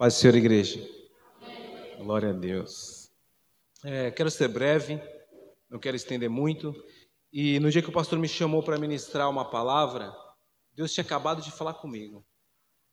Paz 0.00 0.14
do 0.14 0.20
Senhor, 0.20 0.34
igreja. 0.34 0.80
Glória 1.98 2.30
a 2.30 2.32
Deus. 2.32 3.10
É, 3.84 4.10
quero 4.10 4.30
ser 4.30 4.48
breve, 4.48 4.98
não 5.68 5.78
quero 5.78 5.94
estender 5.94 6.30
muito. 6.30 6.74
E 7.30 7.60
no 7.60 7.70
dia 7.70 7.82
que 7.82 7.90
o 7.90 7.92
pastor 7.92 8.18
me 8.18 8.26
chamou 8.26 8.62
para 8.62 8.78
ministrar 8.78 9.28
uma 9.28 9.50
palavra, 9.50 10.10
Deus 10.72 10.94
tinha 10.94 11.04
acabado 11.04 11.42
de 11.42 11.52
falar 11.52 11.74
comigo. 11.74 12.24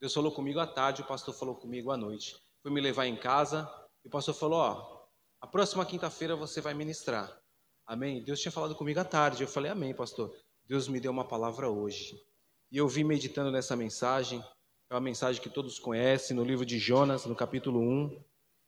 Deus 0.01 0.13
falou 0.13 0.33
comigo 0.33 0.59
à 0.59 0.67
tarde, 0.67 1.01
o 1.01 1.07
pastor 1.07 1.33
falou 1.33 1.55
comigo 1.55 1.91
à 1.91 1.96
noite. 1.96 2.35
Foi 2.62 2.70
me 2.73 2.81
levar 2.81 3.06
em 3.06 3.15
casa 3.15 3.71
e 4.03 4.10
o 4.10 4.12
pastor 4.12 4.33
falou: 4.33 4.60
Ó, 4.60 5.08
a 5.39 5.47
próxima 5.47 5.85
quinta-feira 5.85 6.35
você 6.35 6.60
vai 6.60 6.74
ministrar. 6.74 7.42
Amém? 7.85 8.21
Deus 8.21 8.42
tinha 8.42 8.51
falado 8.51 8.76
comigo 8.76 8.99
à 8.99 9.05
tarde. 9.05 9.44
Eu 9.44 9.47
falei: 9.47 9.71
Amém, 9.71 9.96
pastor. 9.96 10.35
Deus 10.65 10.89
me 10.89 10.99
deu 10.99 11.13
uma 11.13 11.26
palavra 11.26 11.69
hoje. 11.69 12.21
E 12.69 12.76
eu 12.76 12.85
vim 12.85 13.05
meditando 13.05 13.49
nessa 13.49 13.78
mensagem. 13.78 14.44
É 14.90 14.94
uma 14.94 15.01
mensagem 15.01 15.42
que 15.42 15.49
todos 15.49 15.78
conhecem, 15.79 16.34
no 16.34 16.45
livro 16.45 16.66
de 16.66 16.80
Jonas, 16.80 17.26
no 17.26 17.36
capítulo 17.36 17.77
1. 17.77 18.23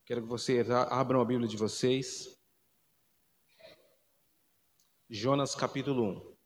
Quero 0.05 0.21
que 0.21 0.27
vocês 0.27 0.69
abram 0.69 1.21
a 1.21 1.25
Bíblia 1.25 1.47
de 1.47 1.55
vocês. 1.55 2.37
Jonas, 5.09 5.55
capítulo 5.55 6.03
1. 6.03 6.37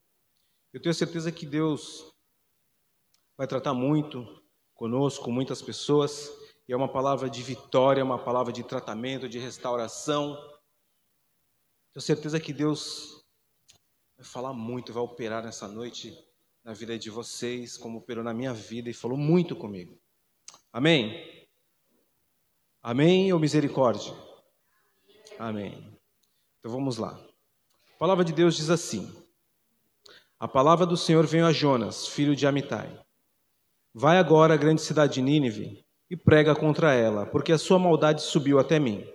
Eu 0.73 0.79
tenho 0.79 0.93
certeza 0.93 1.31
que 1.31 1.47
Deus 1.47 2.13
vai 3.35 3.47
tratar 3.47 3.73
muito 3.73 4.23
conosco, 4.75 5.25
com 5.25 5.31
muitas 5.31 5.59
pessoas, 5.59 6.29
e 6.67 6.71
é 6.71 6.77
uma 6.77 6.91
palavra 6.91 7.27
de 7.27 7.41
vitória, 7.41 8.03
uma 8.03 8.23
palavra 8.23 8.53
de 8.53 8.63
tratamento, 8.63 9.27
de 9.27 9.39
restauração. 9.39 10.35
Tenho 11.91 12.03
certeza 12.03 12.39
que 12.39 12.53
Deus 12.53 13.25
vai 14.15 14.23
falar 14.23 14.53
muito, 14.53 14.93
vai 14.93 15.01
operar 15.01 15.43
nessa 15.43 15.67
noite 15.67 16.15
na 16.63 16.73
vida 16.73 16.97
de 16.97 17.09
vocês, 17.09 17.75
como 17.75 17.99
operou 17.99 18.23
na 18.23 18.33
minha 18.33 18.53
vida 18.53 18.89
e 18.89 18.93
falou 18.93 19.17
muito 19.17 19.55
comigo. 19.55 19.99
Amém? 20.71 21.47
Amém 22.81 23.33
ou 23.33 23.39
misericórdia? 23.39 24.13
Amém. 25.37 25.99
Então 26.59 26.71
vamos 26.71 26.97
lá. 26.97 27.19
A 27.95 27.97
palavra 27.99 28.23
de 28.23 28.31
Deus 28.31 28.55
diz 28.55 28.69
assim: 28.69 29.13
A 30.39 30.47
palavra 30.47 30.85
do 30.85 30.95
Senhor 30.95 31.25
veio 31.25 31.45
a 31.45 31.51
Jonas, 31.51 32.07
filho 32.07 32.35
de 32.35 32.47
Amitai. 32.47 32.99
Vai 33.93 34.17
agora 34.17 34.53
à 34.53 34.57
grande 34.57 34.81
cidade 34.81 35.15
de 35.15 35.21
Nínive 35.21 35.85
e 36.09 36.17
prega 36.17 36.55
contra 36.55 36.93
ela, 36.93 37.25
porque 37.25 37.51
a 37.51 37.57
sua 37.57 37.77
maldade 37.77 38.21
subiu 38.21 38.57
até 38.57 38.79
mim. 38.79 39.05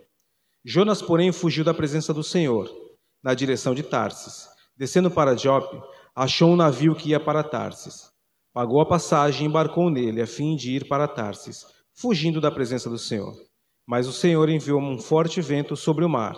Jonas, 0.65 1.01
porém, 1.01 1.33
fugiu 1.33 1.65
da 1.65 1.73
presença 1.73 2.13
do 2.13 2.23
Senhor, 2.23 2.71
na 3.23 3.35
direção 3.35 3.75
de 3.75 3.83
Tarsis. 3.83 4.49
Descendo 4.77 5.11
para 5.11 5.37
Jope, 5.37 5.81
achou 6.19 6.51
um 6.51 6.57
navio 6.57 6.97
que 6.97 7.11
ia 7.11 7.21
para 7.21 7.45
Tarsis. 7.45 8.11
Pagou 8.53 8.81
a 8.81 8.87
passagem 8.87 9.47
e 9.47 9.49
embarcou 9.49 9.89
nele, 9.89 10.21
a 10.21 10.27
fim 10.27 10.57
de 10.57 10.75
ir 10.75 10.89
para 10.89 11.07
Tarsis, 11.07 11.65
fugindo 11.95 12.41
da 12.41 12.51
presença 12.51 12.91
do 12.91 12.99
Senhor. 12.99 13.33
Mas 13.87 14.09
o 14.09 14.13
Senhor 14.13 14.49
enviou 14.49 14.81
um 14.81 14.99
forte 14.99 15.41
vento 15.41 15.77
sobre 15.77 16.05
o 16.05 16.09
mar, 16.09 16.35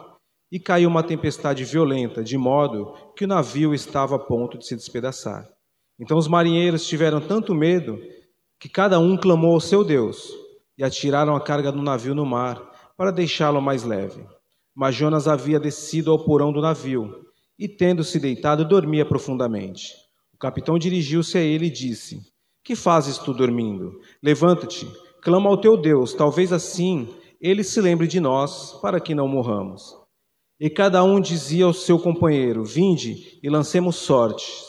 e 0.53 0.61
caiu 0.61 0.91
uma 0.91 1.03
tempestade 1.03 1.65
violenta, 1.65 2.23
de 2.23 2.37
modo 2.37 2.93
que 3.17 3.25
o 3.25 3.29
navio 3.29 3.73
estava 3.73 4.17
a 4.17 4.19
ponto 4.19 4.59
de 4.59 4.67
se 4.67 4.77
despedaçar. 4.77 5.49
Então 5.99 6.19
os 6.19 6.29
marinheiros 6.29 6.87
tiveram 6.87 7.19
tanto 7.19 7.55
medo 7.55 7.99
que 8.61 8.69
cada 8.69 8.99
um 8.99 9.17
clamou 9.17 9.55
ao 9.55 9.61
seu 9.61 9.83
Deus, 9.83 10.31
e 10.77 10.85
atiraram 10.85 11.35
a 11.35 11.41
carga 11.41 11.73
do 11.73 11.81
navio 11.81 12.15
no 12.15 12.27
mar, 12.27 12.61
para 12.99 13.11
deixá-lo 13.11 13.63
mais 13.63 13.83
leve. 13.83 14.23
Mas 14.77 14.95
Jonas 14.95 15.27
havia 15.27 15.59
descido 15.59 16.11
ao 16.11 16.23
porão 16.23 16.53
do 16.53 16.61
navio 16.61 17.30
e, 17.61 17.69
tendo-se 17.69 18.19
deitado, 18.19 18.65
dormia 18.65 19.05
profundamente. 19.05 19.93
O 20.33 20.39
capitão 20.39 20.79
dirigiu-se 20.79 21.37
a 21.37 21.43
ele 21.43 21.67
e 21.67 21.71
disse: 21.71 22.23
Que 22.65 22.75
fazes 22.75 23.19
tu 23.19 23.35
dormindo? 23.35 24.01
Levanta-te, 24.23 24.91
clama 25.21 25.51
ao 25.51 25.61
teu 25.61 25.77
Deus, 25.77 26.15
talvez 26.15 26.55
assim 26.55 27.07
ele 27.39 27.63
se 27.63 27.79
lembre 27.81 28.07
de 28.07 28.19
nós, 28.19 28.73
para 28.81 28.99
que 28.99 29.15
não 29.15 29.29
morramos. 29.29 29.95
E 30.59 30.71
cada 30.71 31.05
um 31.05 31.21
dizia 31.21 31.67
ao 31.67 31.75
seu 31.75 31.99
companheiro: 31.99 32.65
Vinde 32.65 33.39
e 33.43 33.51
lancemos 33.51 33.97
sortes, 33.97 34.65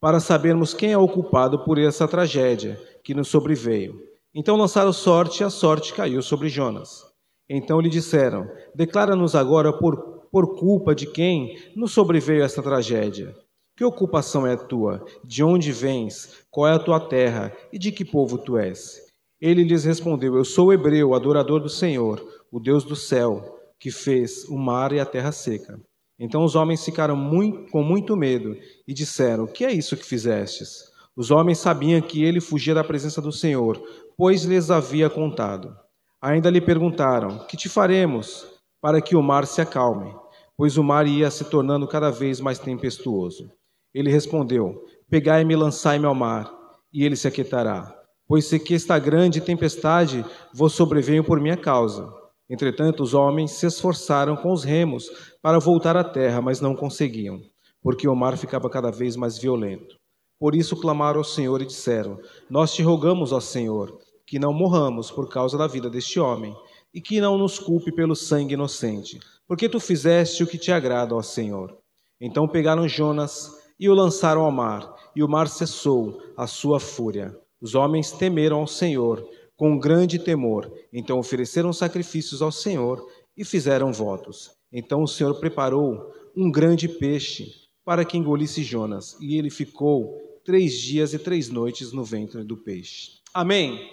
para 0.00 0.18
sabermos 0.18 0.74
quem 0.74 0.90
é 0.90 0.98
o 0.98 1.08
culpado 1.08 1.64
por 1.64 1.78
essa 1.78 2.08
tragédia 2.08 2.80
que 3.04 3.14
nos 3.14 3.28
sobreveio. 3.28 3.94
Então 4.34 4.56
lançaram 4.56 4.92
sorte 4.92 5.42
e 5.42 5.44
a 5.44 5.50
sorte 5.50 5.94
caiu 5.94 6.20
sobre 6.20 6.48
Jonas. 6.48 7.04
Então 7.48 7.80
lhe 7.80 7.88
disseram: 7.88 8.48
Declara-nos 8.74 9.36
agora 9.36 9.72
por 9.72 10.13
por 10.34 10.56
culpa 10.56 10.96
de 10.96 11.06
quem 11.06 11.56
nos 11.76 11.92
sobreveio 11.92 12.42
esta 12.42 12.60
tragédia. 12.60 13.36
Que 13.76 13.84
ocupação 13.84 14.44
é 14.44 14.54
a 14.54 14.56
tua? 14.56 15.06
De 15.24 15.44
onde 15.44 15.70
vens? 15.70 16.44
Qual 16.50 16.66
é 16.66 16.74
a 16.74 16.78
tua 16.80 16.98
terra? 16.98 17.52
E 17.72 17.78
de 17.78 17.92
que 17.92 18.04
povo 18.04 18.36
tu 18.36 18.58
és? 18.58 19.00
Ele 19.40 19.62
lhes 19.62 19.84
respondeu: 19.84 20.34
Eu 20.34 20.44
sou 20.44 20.72
hebreu, 20.72 21.14
adorador 21.14 21.60
do 21.60 21.68
Senhor, 21.68 22.20
o 22.50 22.58
Deus 22.58 22.82
do 22.82 22.96
céu, 22.96 23.60
que 23.78 23.92
fez 23.92 24.44
o 24.48 24.58
mar 24.58 24.92
e 24.92 24.98
a 24.98 25.06
terra 25.06 25.30
seca. 25.30 25.80
Então 26.18 26.44
os 26.44 26.56
homens 26.56 26.84
ficaram 26.84 27.14
muito, 27.14 27.70
com 27.70 27.84
muito 27.84 28.16
medo 28.16 28.56
e 28.88 28.92
disseram: 28.92 29.46
Que 29.46 29.64
é 29.64 29.72
isso 29.72 29.96
que 29.96 30.04
fizestes? 30.04 30.90
Os 31.14 31.30
homens 31.30 31.58
sabiam 31.58 32.00
que 32.00 32.24
ele 32.24 32.40
fugia 32.40 32.74
da 32.74 32.82
presença 32.82 33.22
do 33.22 33.30
Senhor, 33.30 33.80
pois 34.16 34.42
lhes 34.42 34.68
havia 34.68 35.08
contado. 35.08 35.76
Ainda 36.20 36.50
lhe 36.50 36.60
perguntaram: 36.60 37.46
Que 37.46 37.56
te 37.56 37.68
faremos 37.68 38.48
para 38.82 39.00
que 39.00 39.14
o 39.14 39.22
mar 39.22 39.46
se 39.46 39.60
acalme? 39.60 40.23
Pois 40.56 40.76
o 40.76 40.84
mar 40.84 41.06
ia 41.06 41.30
se 41.30 41.44
tornando 41.44 41.86
cada 41.86 42.10
vez 42.10 42.40
mais 42.40 42.58
tempestuoso. 42.58 43.50
Ele 43.92 44.10
respondeu: 44.10 44.84
Pegai-me 45.08 45.54
e 45.54 45.56
lançai-me 45.56 46.06
ao 46.06 46.14
mar, 46.14 46.52
e 46.92 47.04
ele 47.04 47.16
se 47.16 47.28
aquietará. 47.28 47.94
Pois 48.26 48.46
se 48.46 48.58
que 48.58 48.74
esta 48.74 48.98
grande 48.98 49.40
tempestade 49.40 50.24
vos 50.52 50.72
sobreveio 50.72 51.22
por 51.22 51.40
minha 51.40 51.56
causa. 51.56 52.10
Entretanto, 52.48 53.02
os 53.02 53.14
homens 53.14 53.52
se 53.52 53.66
esforçaram 53.66 54.36
com 54.36 54.52
os 54.52 54.64
remos 54.64 55.10
para 55.42 55.58
voltar 55.58 55.96
à 55.96 56.04
terra, 56.04 56.40
mas 56.40 56.60
não 56.60 56.74
conseguiam, 56.74 57.40
porque 57.82 58.08
o 58.08 58.14
mar 58.14 58.36
ficava 58.36 58.68
cada 58.68 58.90
vez 58.90 59.16
mais 59.16 59.38
violento. 59.38 59.96
Por 60.38 60.54
isso 60.54 60.76
clamaram 60.76 61.18
ao 61.18 61.24
Senhor 61.24 61.62
e 61.62 61.66
disseram: 61.66 62.18
Nós 62.50 62.74
te 62.74 62.82
rogamos, 62.82 63.32
ó 63.32 63.40
Senhor, 63.40 63.98
que 64.26 64.38
não 64.38 64.52
morramos 64.52 65.10
por 65.10 65.28
causa 65.28 65.56
da 65.56 65.66
vida 65.66 65.88
deste 65.88 66.18
homem, 66.18 66.54
e 66.94 67.00
que 67.00 67.20
não 67.20 67.36
nos 67.36 67.58
culpe 67.58 67.92
pelo 67.92 68.14
sangue 68.14 68.54
inocente 68.54 69.18
porque 69.46 69.68
tu 69.68 69.78
fizeste 69.78 70.42
o 70.42 70.46
que 70.46 70.58
te 70.58 70.72
agrada, 70.72 71.14
ó 71.14 71.22
Senhor. 71.22 71.76
Então 72.20 72.48
pegaram 72.48 72.88
Jonas 72.88 73.50
e 73.78 73.88
o 73.88 73.94
lançaram 73.94 74.42
ao 74.42 74.52
mar, 74.52 74.94
e 75.14 75.22
o 75.22 75.28
mar 75.28 75.48
cessou 75.48 76.22
a 76.36 76.46
sua 76.46 76.80
fúria. 76.80 77.36
Os 77.60 77.74
homens 77.74 78.12
temeram 78.12 78.58
ao 78.58 78.66
Senhor 78.66 79.26
com 79.56 79.78
grande 79.78 80.18
temor, 80.18 80.72
então 80.92 81.18
ofereceram 81.18 81.72
sacrifícios 81.72 82.42
ao 82.42 82.50
Senhor 82.50 83.06
e 83.36 83.44
fizeram 83.44 83.92
votos. 83.92 84.50
Então 84.72 85.02
o 85.02 85.08
Senhor 85.08 85.34
preparou 85.38 86.12
um 86.36 86.50
grande 86.50 86.88
peixe 86.88 87.52
para 87.84 88.04
que 88.04 88.16
engolisse 88.16 88.62
Jonas, 88.62 89.16
e 89.20 89.36
ele 89.36 89.50
ficou 89.50 90.40
três 90.44 90.72
dias 90.72 91.12
e 91.12 91.18
três 91.18 91.48
noites 91.48 91.92
no 91.92 92.02
ventre 92.02 92.42
do 92.42 92.56
peixe. 92.56 93.20
Amém. 93.32 93.90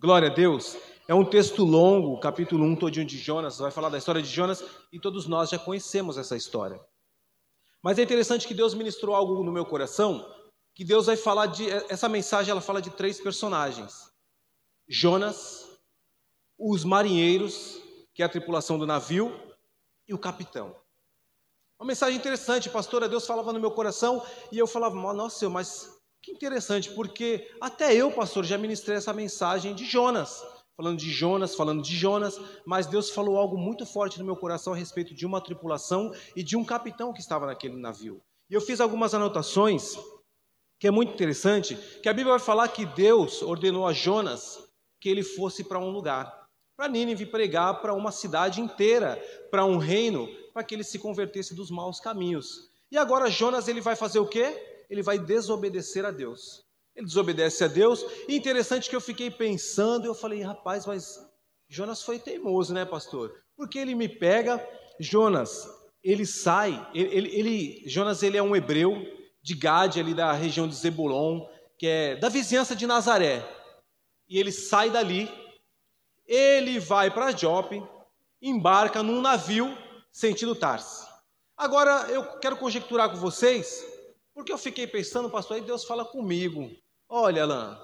Glória 0.00 0.30
a 0.30 0.34
Deus. 0.34 0.76
É 1.06 1.14
um 1.14 1.24
texto 1.24 1.64
longo, 1.64 2.18
capítulo 2.18 2.64
1 2.64 2.76
todinho 2.76 3.04
de 3.04 3.18
Jonas, 3.18 3.58
vai 3.58 3.70
falar 3.70 3.90
da 3.90 3.98
história 3.98 4.22
de 4.22 4.28
Jonas 4.28 4.64
e 4.90 4.98
todos 4.98 5.26
nós 5.26 5.50
já 5.50 5.58
conhecemos 5.58 6.16
essa 6.16 6.34
história. 6.34 6.80
Mas 7.82 7.98
é 7.98 8.02
interessante 8.02 8.48
que 8.48 8.54
Deus 8.54 8.72
ministrou 8.72 9.14
algo 9.14 9.44
no 9.44 9.52
meu 9.52 9.66
coração, 9.66 10.26
que 10.74 10.82
Deus 10.82 11.04
vai 11.04 11.16
falar 11.18 11.44
de 11.46 11.68
essa 11.90 12.08
mensagem, 12.08 12.50
ela 12.50 12.62
fala 12.62 12.80
de 12.80 12.88
três 12.88 13.20
personagens: 13.20 14.10
Jonas, 14.88 15.78
os 16.58 16.84
marinheiros, 16.84 17.82
que 18.14 18.22
é 18.22 18.24
a 18.26 18.28
tripulação 18.30 18.78
do 18.78 18.86
navio, 18.86 19.30
e 20.08 20.14
o 20.14 20.18
capitão. 20.18 20.74
Uma 21.78 21.88
mensagem 21.88 22.16
interessante, 22.16 22.70
pastora, 22.70 23.10
Deus 23.10 23.26
falava 23.26 23.52
no 23.52 23.60
meu 23.60 23.72
coração 23.72 24.24
e 24.50 24.56
eu 24.56 24.66
falava, 24.66 24.94
nossa, 25.12 25.50
mas 25.50 25.98
que 26.22 26.32
interessante, 26.32 26.90
porque 26.94 27.54
até 27.60 27.92
eu, 27.94 28.10
pastor, 28.10 28.42
já 28.44 28.56
ministrei 28.56 28.96
essa 28.96 29.12
mensagem 29.12 29.74
de 29.74 29.84
Jonas 29.84 30.42
falando 30.76 30.98
de 30.98 31.10
Jonas, 31.10 31.54
falando 31.54 31.82
de 31.82 31.96
Jonas, 31.96 32.40
mas 32.66 32.86
Deus 32.86 33.10
falou 33.10 33.38
algo 33.38 33.56
muito 33.56 33.86
forte 33.86 34.18
no 34.18 34.24
meu 34.24 34.36
coração 34.36 34.72
a 34.72 34.76
respeito 34.76 35.14
de 35.14 35.24
uma 35.24 35.40
tripulação 35.40 36.12
e 36.34 36.42
de 36.42 36.56
um 36.56 36.64
capitão 36.64 37.12
que 37.12 37.20
estava 37.20 37.46
naquele 37.46 37.76
navio. 37.76 38.20
E 38.50 38.54
eu 38.54 38.60
fiz 38.60 38.80
algumas 38.80 39.14
anotações 39.14 39.96
que 40.78 40.88
é 40.88 40.90
muito 40.90 41.14
interessante, 41.14 41.76
que 42.02 42.08
a 42.08 42.12
Bíblia 42.12 42.36
vai 42.36 42.44
falar 42.44 42.68
que 42.68 42.84
Deus 42.84 43.40
ordenou 43.42 43.86
a 43.86 43.92
Jonas 43.92 44.58
que 45.00 45.08
ele 45.08 45.22
fosse 45.22 45.64
para 45.64 45.78
um 45.78 45.90
lugar, 45.90 46.46
para 46.76 46.88
Nínive 46.88 47.26
pregar 47.26 47.80
para 47.80 47.94
uma 47.94 48.10
cidade 48.10 48.60
inteira, 48.60 49.16
para 49.50 49.64
um 49.64 49.78
reino, 49.78 50.28
para 50.52 50.64
que 50.64 50.74
ele 50.74 50.84
se 50.84 50.98
convertesse 50.98 51.54
dos 51.54 51.70
maus 51.70 52.00
caminhos. 52.00 52.70
E 52.90 52.98
agora 52.98 53.30
Jonas 53.30 53.68
ele 53.68 53.80
vai 53.80 53.94
fazer 53.96 54.18
o 54.18 54.26
quê? 54.26 54.84
Ele 54.90 55.02
vai 55.02 55.18
desobedecer 55.18 56.04
a 56.04 56.10
Deus. 56.10 56.64
Ele 56.94 57.06
desobedece 57.06 57.64
a 57.64 57.68
Deus. 57.68 58.04
E 58.28 58.36
interessante 58.36 58.88
que 58.88 58.96
eu 58.96 59.00
fiquei 59.00 59.30
pensando, 59.30 60.06
eu 60.06 60.14
falei, 60.14 60.42
rapaz, 60.42 60.86
mas 60.86 61.18
Jonas 61.68 62.02
foi 62.02 62.18
teimoso, 62.18 62.72
né, 62.72 62.84
pastor? 62.84 63.32
Porque 63.56 63.78
ele 63.78 63.94
me 63.94 64.08
pega, 64.08 64.64
Jonas, 65.00 65.68
ele 66.02 66.26
sai, 66.26 66.88
ele, 66.94 67.28
ele, 67.28 67.82
Jonas 67.86 68.22
ele 68.22 68.36
é 68.36 68.42
um 68.42 68.54
hebreu 68.54 69.02
de 69.42 69.54
Gade, 69.54 70.00
ali 70.00 70.14
da 70.14 70.32
região 70.32 70.68
de 70.68 70.74
Zebulon, 70.74 71.46
que 71.78 71.86
é 71.86 72.16
da 72.16 72.28
vizinhança 72.28 72.74
de 72.74 72.86
Nazaré. 72.86 73.44
E 74.28 74.38
ele 74.38 74.52
sai 74.52 74.90
dali 74.90 75.28
ele 76.26 76.78
vai 76.78 77.10
para 77.10 77.36
Jope, 77.36 77.82
embarca 78.40 79.02
num 79.02 79.20
navio 79.20 79.76
sentido 80.12 80.54
Tarse. 80.54 81.06
Agora 81.56 82.10
eu 82.10 82.38
quero 82.38 82.56
conjecturar 82.56 83.10
com 83.10 83.16
vocês, 83.16 83.84
porque 84.34 84.52
eu 84.52 84.58
fiquei 84.58 84.86
pensando, 84.86 85.30
pastor, 85.30 85.56
aí 85.56 85.62
Deus 85.62 85.84
fala 85.84 86.04
comigo. 86.04 86.70
Olha, 87.16 87.44
Alain, 87.44 87.78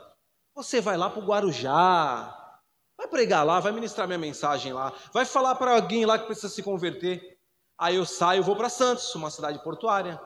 você 0.53 0.81
vai 0.81 0.97
lá 0.97 1.09
para 1.09 1.21
o 1.21 1.25
Guarujá, 1.25 2.61
vai 2.97 3.07
pregar 3.07 3.47
lá, 3.47 3.61
vai 3.61 3.71
ministrar 3.71 4.09
minha 4.09 4.19
mensagem 4.19 4.73
lá, 4.73 4.93
vai 5.13 5.25
falar 5.25 5.55
para 5.55 5.77
alguém 5.77 6.05
lá 6.05 6.19
que 6.19 6.27
precisa 6.27 6.49
se 6.49 6.65
converter. 6.65 7.39
Aí 7.79 7.95
eu 7.95 8.05
saio, 8.05 8.43
vou 8.43 8.57
para 8.57 8.69
Santos, 8.69 9.15
uma 9.15 9.31
cidade 9.31 9.63
portuária. 9.63 10.21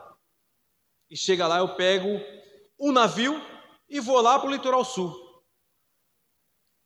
E 1.07 1.15
chega 1.15 1.45
lá, 1.45 1.59
eu 1.59 1.75
pego 1.75 2.19
um 2.79 2.91
navio 2.91 3.39
e 3.87 3.99
vou 3.99 4.19
lá 4.19 4.39
para 4.39 4.49
o 4.49 4.51
litoral 4.51 4.83
sul. 4.83 5.13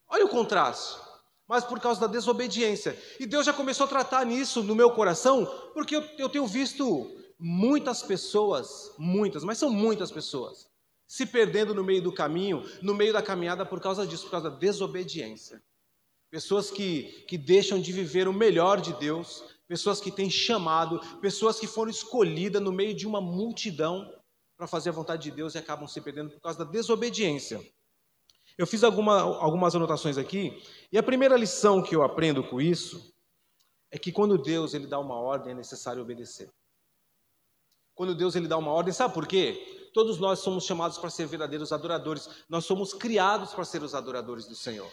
Olha 0.09 0.25
o 0.25 0.29
contraste. 0.29 0.99
Mas 1.47 1.63
por 1.63 1.79
causa 1.79 2.01
da 2.01 2.07
desobediência. 2.07 3.01
E 3.17 3.25
Deus 3.25 3.45
já 3.45 3.53
começou 3.53 3.85
a 3.85 3.89
tratar 3.89 4.25
nisso 4.25 4.61
no 4.61 4.75
meu 4.75 4.91
coração, 4.91 5.45
porque 5.73 5.95
eu, 5.95 6.01
eu 6.17 6.27
tenho 6.27 6.45
visto 6.45 7.15
muitas 7.39 8.03
pessoas, 8.03 8.93
muitas, 8.97 9.45
mas 9.45 9.57
são 9.57 9.69
muitas 9.69 10.11
pessoas, 10.11 10.68
se 11.09 11.25
perdendo 11.25 11.73
no 11.73 11.83
meio 11.83 12.03
do 12.03 12.13
caminho, 12.13 12.63
no 12.83 12.93
meio 12.93 13.11
da 13.11 13.19
caminhada 13.19 13.65
por 13.65 13.81
causa 13.81 14.05
disso, 14.05 14.25
por 14.25 14.31
causa 14.31 14.51
da 14.51 14.55
desobediência. 14.55 15.59
Pessoas 16.29 16.69
que, 16.69 17.25
que 17.27 17.35
deixam 17.35 17.81
de 17.81 17.91
viver 17.91 18.27
o 18.27 18.33
melhor 18.33 18.79
de 18.79 18.93
Deus, 18.93 19.43
pessoas 19.67 19.99
que 19.99 20.11
têm 20.11 20.29
chamado, 20.29 20.99
pessoas 21.19 21.59
que 21.59 21.65
foram 21.65 21.89
escolhidas 21.89 22.61
no 22.61 22.71
meio 22.71 22.93
de 22.93 23.07
uma 23.07 23.19
multidão 23.19 24.07
para 24.55 24.67
fazer 24.67 24.89
a 24.89 24.93
vontade 24.93 25.23
de 25.23 25.31
Deus 25.31 25.55
e 25.55 25.57
acabam 25.57 25.87
se 25.87 25.99
perdendo 25.99 26.29
por 26.29 26.41
causa 26.41 26.63
da 26.63 26.69
desobediência. 26.69 27.59
Eu 28.55 28.67
fiz 28.67 28.83
alguma, 28.83 29.19
algumas 29.19 29.73
anotações 29.75 30.15
aqui, 30.15 30.61
e 30.91 30.97
a 30.97 31.01
primeira 31.01 31.35
lição 31.35 31.81
que 31.81 31.95
eu 31.95 32.03
aprendo 32.03 32.43
com 32.43 32.61
isso 32.61 33.11
é 33.89 33.97
que 33.97 34.11
quando 34.11 34.37
Deus 34.37 34.75
ele 34.75 34.85
dá 34.85 34.99
uma 34.99 35.15
ordem 35.15 35.53
é 35.53 35.55
necessário 35.55 36.03
obedecer. 36.03 36.51
Quando 37.95 38.13
Deus 38.13 38.35
ele 38.35 38.47
dá 38.47 38.59
uma 38.59 38.71
ordem, 38.71 38.93
sabe 38.93 39.11
por 39.11 39.25
quê? 39.25 39.78
Todos 39.99 40.17
nós 40.17 40.39
somos 40.39 40.63
chamados 40.63 40.97
para 40.97 41.09
ser 41.09 41.27
verdadeiros 41.27 41.73
adoradores. 41.73 42.29
Nós 42.47 42.63
somos 42.63 42.93
criados 42.93 43.51
para 43.51 43.65
ser 43.65 43.83
os 43.83 43.93
adoradores 43.93 44.45
do 44.45 44.55
Senhor. 44.55 44.89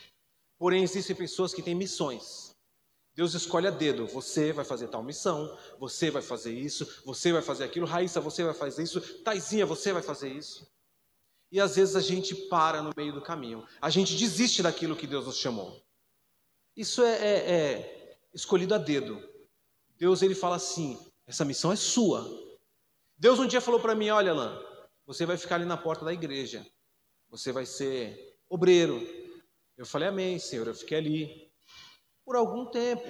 Porém, 0.59 0.83
existem 0.83 1.15
pessoas 1.15 1.55
que 1.55 1.63
têm 1.63 1.77
missões. 1.77 2.51
Deus 3.15 3.33
escolhe 3.33 3.69
a 3.69 3.71
dedo. 3.71 4.09
Você 4.09 4.53
vai 4.53 4.65
fazer 4.65 4.89
tal 4.89 5.05
missão, 5.05 5.57
você 5.79 6.11
vai 6.11 6.23
fazer 6.23 6.53
isso, 6.53 7.05
você 7.05 7.33
vai 7.33 7.41
fazer 7.41 7.63
aquilo. 7.63 7.87
Raíssa, 7.87 8.21
você 8.21 8.43
vai 8.43 8.53
fazer 8.53 8.83
isso. 8.83 9.01
Taizinha, 9.23 9.65
você 9.65 9.93
vai 9.93 10.03
fazer 10.03 10.29
isso. 10.29 10.67
E 11.53 11.61
às 11.61 11.77
vezes 11.77 11.95
a 11.95 12.01
gente 12.01 12.35
para 12.35 12.83
no 12.83 12.91
meio 12.97 13.13
do 13.13 13.23
caminho. 13.23 13.65
A 13.81 13.91
gente 13.91 14.17
desiste 14.17 14.61
daquilo 14.61 14.97
que 14.97 15.07
Deus 15.07 15.27
nos 15.27 15.37
chamou. 15.37 15.81
Isso 16.77 17.01
é, 17.05 17.15
é, 17.15 17.53
é 17.53 18.19
escolhido 18.35 18.75
a 18.75 18.79
dedo. 18.79 19.23
Deus 19.97 20.21
ele 20.21 20.35
fala 20.35 20.57
assim: 20.57 20.99
essa 21.29 21.45
missão 21.45 21.71
é 21.71 21.77
sua. 21.77 22.29
Deus 23.17 23.39
um 23.39 23.47
dia 23.47 23.61
falou 23.61 23.79
para 23.79 23.95
mim: 23.95 24.11
Olha, 24.11 24.33
Alain, 24.33 24.66
você 25.07 25.25
vai 25.25 25.37
ficar 25.37 25.55
ali 25.55 25.65
na 25.65 25.77
porta 25.77 26.05
da 26.05 26.13
igreja, 26.13 26.67
você 27.31 27.53
vai 27.53 27.65
ser 27.65 28.37
obreiro. 28.49 29.01
Eu 29.77 29.87
falei: 29.87 30.09
Amém, 30.09 30.39
Senhor. 30.39 30.67
Eu 30.67 30.75
fiquei 30.75 30.99
ali 30.99 31.53
por 32.25 32.35
algum 32.35 32.67
tempo. 32.67 33.07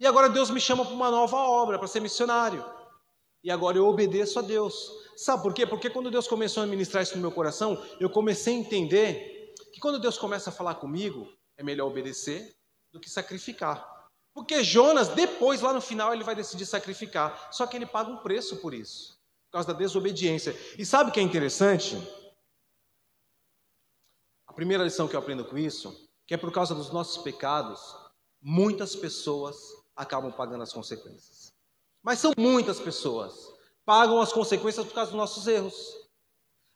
E 0.00 0.06
agora 0.06 0.28
Deus 0.28 0.50
me 0.50 0.60
chama 0.60 0.84
para 0.84 0.94
uma 0.94 1.10
nova 1.10 1.36
obra, 1.36 1.78
para 1.78 1.86
ser 1.86 2.00
missionário. 2.00 2.64
E 3.44 3.50
agora 3.50 3.78
eu 3.78 3.86
obedeço 3.86 4.38
a 4.38 4.42
Deus. 4.42 4.90
Sabe 5.16 5.42
por 5.42 5.54
quê? 5.54 5.64
Porque 5.64 5.88
quando 5.88 6.10
Deus 6.10 6.26
começou 6.26 6.62
a 6.62 6.66
ministrar 6.66 7.04
isso 7.04 7.14
no 7.14 7.20
meu 7.20 7.30
coração, 7.30 7.80
eu 8.00 8.10
comecei 8.10 8.54
a 8.54 8.58
entender 8.58 9.54
que 9.72 9.80
quando 9.80 10.00
Deus 10.00 10.18
começa 10.18 10.50
a 10.50 10.52
falar 10.52 10.76
comigo, 10.76 11.32
é 11.56 11.62
melhor 11.62 11.86
obedecer 11.86 12.52
do 12.90 12.98
que 12.98 13.08
sacrificar. 13.08 13.88
Porque 14.34 14.64
Jonas, 14.64 15.08
depois, 15.08 15.60
lá 15.60 15.72
no 15.72 15.80
final, 15.80 16.12
ele 16.12 16.24
vai 16.24 16.34
decidir 16.34 16.66
sacrificar. 16.66 17.48
Só 17.52 17.66
que 17.66 17.76
ele 17.76 17.86
paga 17.86 18.10
um 18.10 18.18
preço 18.18 18.56
por 18.56 18.74
isso 18.74 19.21
por 19.52 19.58
causa 19.58 19.68
da 19.68 19.78
desobediência. 19.78 20.56
E 20.78 20.86
sabe 20.86 21.10
o 21.10 21.12
que 21.12 21.20
é 21.20 21.22
interessante? 21.22 21.96
A 24.46 24.52
primeira 24.54 24.82
lição 24.82 25.06
que 25.06 25.14
eu 25.14 25.20
aprendo 25.20 25.44
com 25.44 25.58
isso, 25.58 26.08
que 26.26 26.32
é 26.32 26.38
por 26.38 26.50
causa 26.50 26.74
dos 26.74 26.90
nossos 26.90 27.22
pecados, 27.22 27.94
muitas 28.40 28.96
pessoas 28.96 29.56
acabam 29.94 30.32
pagando 30.32 30.62
as 30.62 30.72
consequências. 30.72 31.52
Mas 32.02 32.18
são 32.18 32.32
muitas 32.38 32.80
pessoas 32.80 33.52
pagam 33.84 34.20
as 34.20 34.32
consequências 34.32 34.86
por 34.86 34.94
causa 34.94 35.10
dos 35.10 35.18
nossos 35.18 35.46
erros. 35.46 35.74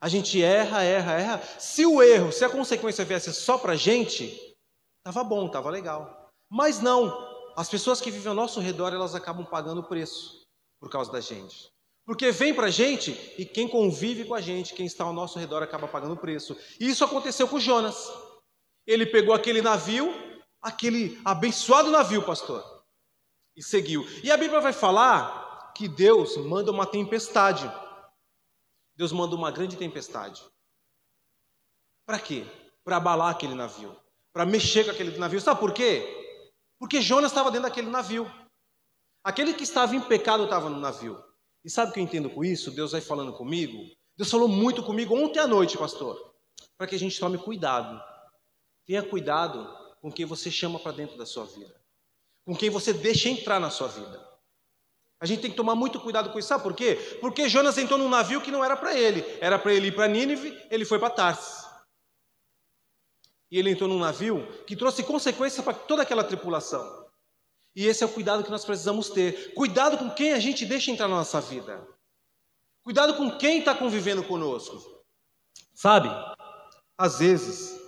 A 0.00 0.08
gente 0.08 0.42
erra, 0.42 0.82
erra, 0.82 1.12
erra. 1.12 1.42
Se 1.58 1.86
o 1.86 2.02
erro, 2.02 2.30
se 2.30 2.44
a 2.44 2.50
consequência 2.50 3.04
viesse 3.04 3.32
só 3.32 3.56
para 3.56 3.72
a 3.72 3.76
gente, 3.76 4.38
estava 4.98 5.24
bom, 5.24 5.46
estava 5.46 5.70
legal. 5.70 6.30
Mas 6.50 6.80
não. 6.80 7.26
As 7.56 7.70
pessoas 7.70 8.00
que 8.00 8.10
vivem 8.10 8.28
ao 8.28 8.34
nosso 8.34 8.60
redor, 8.60 8.92
elas 8.92 9.14
acabam 9.14 9.46
pagando 9.46 9.80
o 9.80 9.88
preço 9.88 10.42
por 10.78 10.90
causa 10.90 11.10
da 11.10 11.20
gente. 11.20 11.72
Porque 12.06 12.30
vem 12.30 12.54
para 12.54 12.68
a 12.68 12.70
gente 12.70 13.10
e 13.36 13.44
quem 13.44 13.68
convive 13.68 14.24
com 14.24 14.34
a 14.34 14.40
gente, 14.40 14.74
quem 14.74 14.86
está 14.86 15.02
ao 15.02 15.12
nosso 15.12 15.40
redor, 15.40 15.60
acaba 15.60 15.88
pagando 15.88 16.14
o 16.14 16.16
preço. 16.16 16.56
E 16.78 16.88
isso 16.88 17.04
aconteceu 17.04 17.48
com 17.48 17.58
Jonas. 17.58 18.08
Ele 18.86 19.04
pegou 19.04 19.34
aquele 19.34 19.60
navio, 19.60 20.14
aquele 20.62 21.20
abençoado 21.24 21.90
navio, 21.90 22.24
pastor, 22.24 22.64
e 23.56 23.62
seguiu. 23.62 24.06
E 24.22 24.30
a 24.30 24.36
Bíblia 24.36 24.60
vai 24.60 24.72
falar 24.72 25.72
que 25.74 25.88
Deus 25.88 26.36
manda 26.36 26.70
uma 26.70 26.86
tempestade. 26.86 27.68
Deus 28.94 29.10
manda 29.10 29.34
uma 29.34 29.50
grande 29.50 29.76
tempestade. 29.76 30.44
Para 32.06 32.20
quê? 32.20 32.46
Para 32.84 32.98
abalar 32.98 33.30
aquele 33.30 33.56
navio, 33.56 33.94
para 34.32 34.46
mexer 34.46 34.84
com 34.84 34.92
aquele 34.92 35.18
navio. 35.18 35.40
Sabe 35.40 35.58
por 35.58 35.74
quê? 35.74 36.06
Porque 36.78 37.02
Jonas 37.02 37.32
estava 37.32 37.50
dentro 37.50 37.68
daquele 37.68 37.90
navio. 37.90 38.30
Aquele 39.24 39.54
que 39.54 39.64
estava 39.64 39.96
em 39.96 40.00
pecado 40.00 40.44
estava 40.44 40.70
no 40.70 40.78
navio. 40.78 41.25
E 41.66 41.70
sabe 41.70 41.90
o 41.90 41.94
que 41.94 41.98
eu 41.98 42.04
entendo 42.04 42.30
com 42.30 42.44
isso? 42.44 42.70
Deus 42.70 42.92
vai 42.92 43.00
falando 43.00 43.32
comigo. 43.32 43.90
Deus 44.16 44.30
falou 44.30 44.46
muito 44.46 44.84
comigo 44.84 45.16
ontem 45.16 45.40
à 45.40 45.48
noite, 45.48 45.76
pastor, 45.76 46.32
para 46.78 46.86
que 46.86 46.94
a 46.94 46.98
gente 46.98 47.18
tome 47.18 47.38
cuidado. 47.38 48.00
Tenha 48.86 49.02
cuidado 49.02 49.68
com 50.00 50.12
quem 50.12 50.24
você 50.24 50.48
chama 50.48 50.78
para 50.78 50.92
dentro 50.92 51.18
da 51.18 51.26
sua 51.26 51.44
vida, 51.44 51.74
com 52.44 52.54
quem 52.54 52.70
você 52.70 52.92
deixa 52.92 53.28
entrar 53.28 53.58
na 53.58 53.68
sua 53.68 53.88
vida. 53.88 54.24
A 55.18 55.26
gente 55.26 55.42
tem 55.42 55.50
que 55.50 55.56
tomar 55.56 55.74
muito 55.74 55.98
cuidado 55.98 56.30
com 56.30 56.38
isso. 56.38 56.46
Sabe 56.46 56.62
por 56.62 56.72
quê? 56.72 57.18
Porque 57.20 57.48
Jonas 57.48 57.76
entrou 57.78 57.98
num 57.98 58.08
navio 58.08 58.40
que 58.40 58.52
não 58.52 58.64
era 58.64 58.76
para 58.76 58.96
ele. 58.96 59.24
Era 59.40 59.58
para 59.58 59.74
ele 59.74 59.88
ir 59.88 59.92
para 59.92 60.06
Nínive, 60.06 60.56
ele 60.70 60.84
foi 60.84 61.00
para 61.00 61.10
Tarsis. 61.10 61.66
E 63.50 63.58
ele 63.58 63.70
entrou 63.70 63.88
num 63.88 63.98
navio 63.98 64.46
que 64.66 64.76
trouxe 64.76 65.02
consequências 65.02 65.64
para 65.64 65.74
toda 65.74 66.02
aquela 66.02 66.22
tripulação. 66.22 67.05
E 67.76 67.86
esse 67.86 68.02
é 68.02 68.06
o 68.06 68.12
cuidado 68.12 68.42
que 68.42 68.50
nós 68.50 68.64
precisamos 68.64 69.10
ter. 69.10 69.52
Cuidado 69.52 69.98
com 69.98 70.08
quem 70.08 70.32
a 70.32 70.40
gente 70.40 70.64
deixa 70.64 70.90
entrar 70.90 71.08
na 71.08 71.16
nossa 71.16 71.42
vida. 71.42 71.86
Cuidado 72.82 73.14
com 73.14 73.36
quem 73.36 73.58
está 73.58 73.74
convivendo 73.74 74.24
conosco. 74.24 75.04
Sabe, 75.74 76.08
às 76.96 77.18
vezes, 77.18 77.78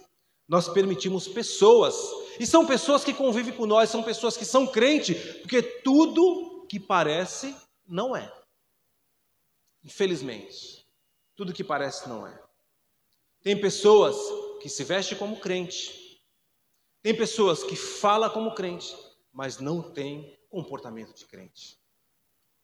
nós 0.47 0.69
permitimos 0.69 1.27
pessoas, 1.27 1.97
e 2.39 2.47
são 2.47 2.67
pessoas 2.67 3.03
que 3.03 3.15
convivem 3.15 3.55
com 3.55 3.65
nós, 3.65 3.89
são 3.89 4.03
pessoas 4.03 4.37
que 4.37 4.45
são 4.45 4.67
crentes, 4.67 5.17
porque 5.41 5.63
tudo 5.63 6.67
que 6.69 6.79
parece 6.79 7.57
não 7.87 8.15
é. 8.15 8.31
Infelizmente, 9.83 10.87
tudo 11.35 11.55
que 11.55 11.65
parece 11.65 12.07
não 12.11 12.27
é. 12.27 12.39
Tem 13.43 13.59
pessoas 13.59 14.17
que 14.61 14.69
se 14.69 14.85
vestem 14.85 15.17
como 15.17 15.41
crente, 15.41 16.21
tem 17.03 17.17
pessoas 17.17 17.65
que 17.65 17.75
falam 17.75 18.29
como 18.29 18.55
crente, 18.55 18.95
mas 19.39 19.61
não 19.61 19.81
tem 19.81 20.37
comportamento 20.51 21.15
de 21.15 21.25
crente. 21.25 21.79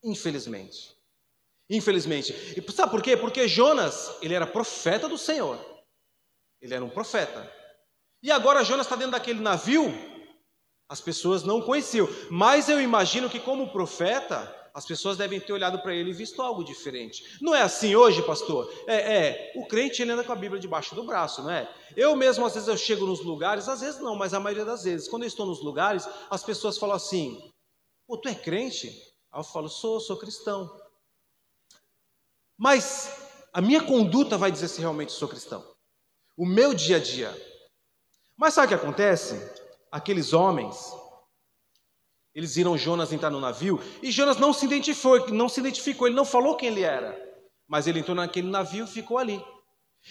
Infelizmente. 0.03 0.97
Infelizmente. 1.71 2.33
E 2.33 2.73
sabe 2.73 2.91
por 2.91 3.01
quê? 3.01 3.17
Porque 3.17 3.47
Jonas, 3.47 4.19
ele 4.21 4.35
era 4.35 4.45
profeta 4.45 5.09
do 5.09 5.17
Senhor. 5.17 5.57
Ele 6.61 6.75
era 6.75 6.85
um 6.85 6.91
profeta. 6.91 7.49
E 8.21 8.29
agora 8.29 8.65
Jonas 8.65 8.87
está 8.87 8.97
dentro 8.97 9.13
daquele 9.13 9.39
navio, 9.39 9.85
as 10.89 11.01
pessoas 11.01 11.45
não 11.45 11.63
conheciam. 11.63 12.09
Mas 12.29 12.69
eu 12.69 12.81
imagino 12.81 13.31
que, 13.31 13.39
como 13.39 13.71
profeta, 13.71 14.64
as 14.75 14.85
pessoas 14.85 15.17
devem 15.17 15.39
ter 15.39 15.53
olhado 15.53 15.79
para 15.79 15.95
ele 15.95 16.11
e 16.11 16.13
visto 16.13 16.43
algo 16.43 16.65
diferente. 16.65 17.39
Não 17.41 17.55
é 17.55 17.63
assim 17.63 17.95
hoje, 17.95 18.21
pastor? 18.23 18.69
É, 18.89 18.97
é, 18.97 19.53
o 19.55 19.65
crente 19.67 20.03
ele 20.03 20.11
anda 20.11 20.25
com 20.25 20.33
a 20.33 20.37
Bíblia 20.37 20.61
debaixo 20.61 20.97
do 20.97 21.05
braço, 21.05 21.45
não 21.45 21.51
é? 21.53 21.73
Eu 21.97 22.17
mesmo, 22.17 22.45
às 22.45 22.55
vezes, 22.55 22.69
eu 22.69 22.77
chego 22.77 23.07
nos 23.07 23.23
lugares, 23.23 23.69
às 23.69 23.81
vezes 23.81 24.01
não, 24.01 24.17
mas 24.17 24.35
a 24.35 24.41
maioria 24.41 24.65
das 24.65 24.83
vezes, 24.83 25.09
quando 25.09 25.23
eu 25.23 25.29
estou 25.29 25.47
nos 25.47 25.63
lugares, 25.63 26.09
as 26.29 26.43
pessoas 26.43 26.77
falam 26.77 26.97
assim: 26.97 27.53
Pô, 28.05 28.19
tu 28.19 28.29
é 28.29 28.35
crente? 28.35 28.89
Aí 29.33 29.39
eu 29.39 29.45
falo: 29.45 29.69
Sou, 29.69 30.01
sou 30.01 30.17
cristão. 30.17 30.69
Mas 32.59 33.17
a 33.53 33.61
minha 33.61 33.81
conduta 33.81 34.37
vai 34.37 34.51
dizer 34.51 34.67
se 34.67 34.81
realmente 34.81 35.13
sou 35.13 35.29
cristão. 35.29 35.65
O 36.37 36.45
meu 36.45 36.75
dia 36.75 36.97
a 36.97 37.01
dia. 37.01 37.33
Mas 38.37 38.55
sabe 38.55 38.67
o 38.67 38.69
que 38.71 38.85
acontece? 38.85 39.41
Aqueles 39.93 40.33
homens, 40.33 40.93
eles 42.35 42.55
viram 42.57 42.77
Jonas 42.77 43.13
entrar 43.13 43.31
no 43.31 43.41
navio 43.41 43.81
e 44.03 44.11
Jonas 44.11 44.37
não 44.37 44.53
se 44.53 44.67
identificou, 44.67 45.29
não 45.31 45.49
se 45.49 45.61
identificou, 45.61 46.09
ele 46.09 46.17
não 46.17 46.25
falou 46.25 46.57
quem 46.57 46.69
ele 46.69 46.83
era, 46.83 47.17
mas 47.69 47.87
ele 47.87 48.01
entrou 48.01 48.17
naquele 48.17 48.49
navio 48.49 48.85
e 48.85 48.89
ficou 48.89 49.19
ali. 49.19 49.43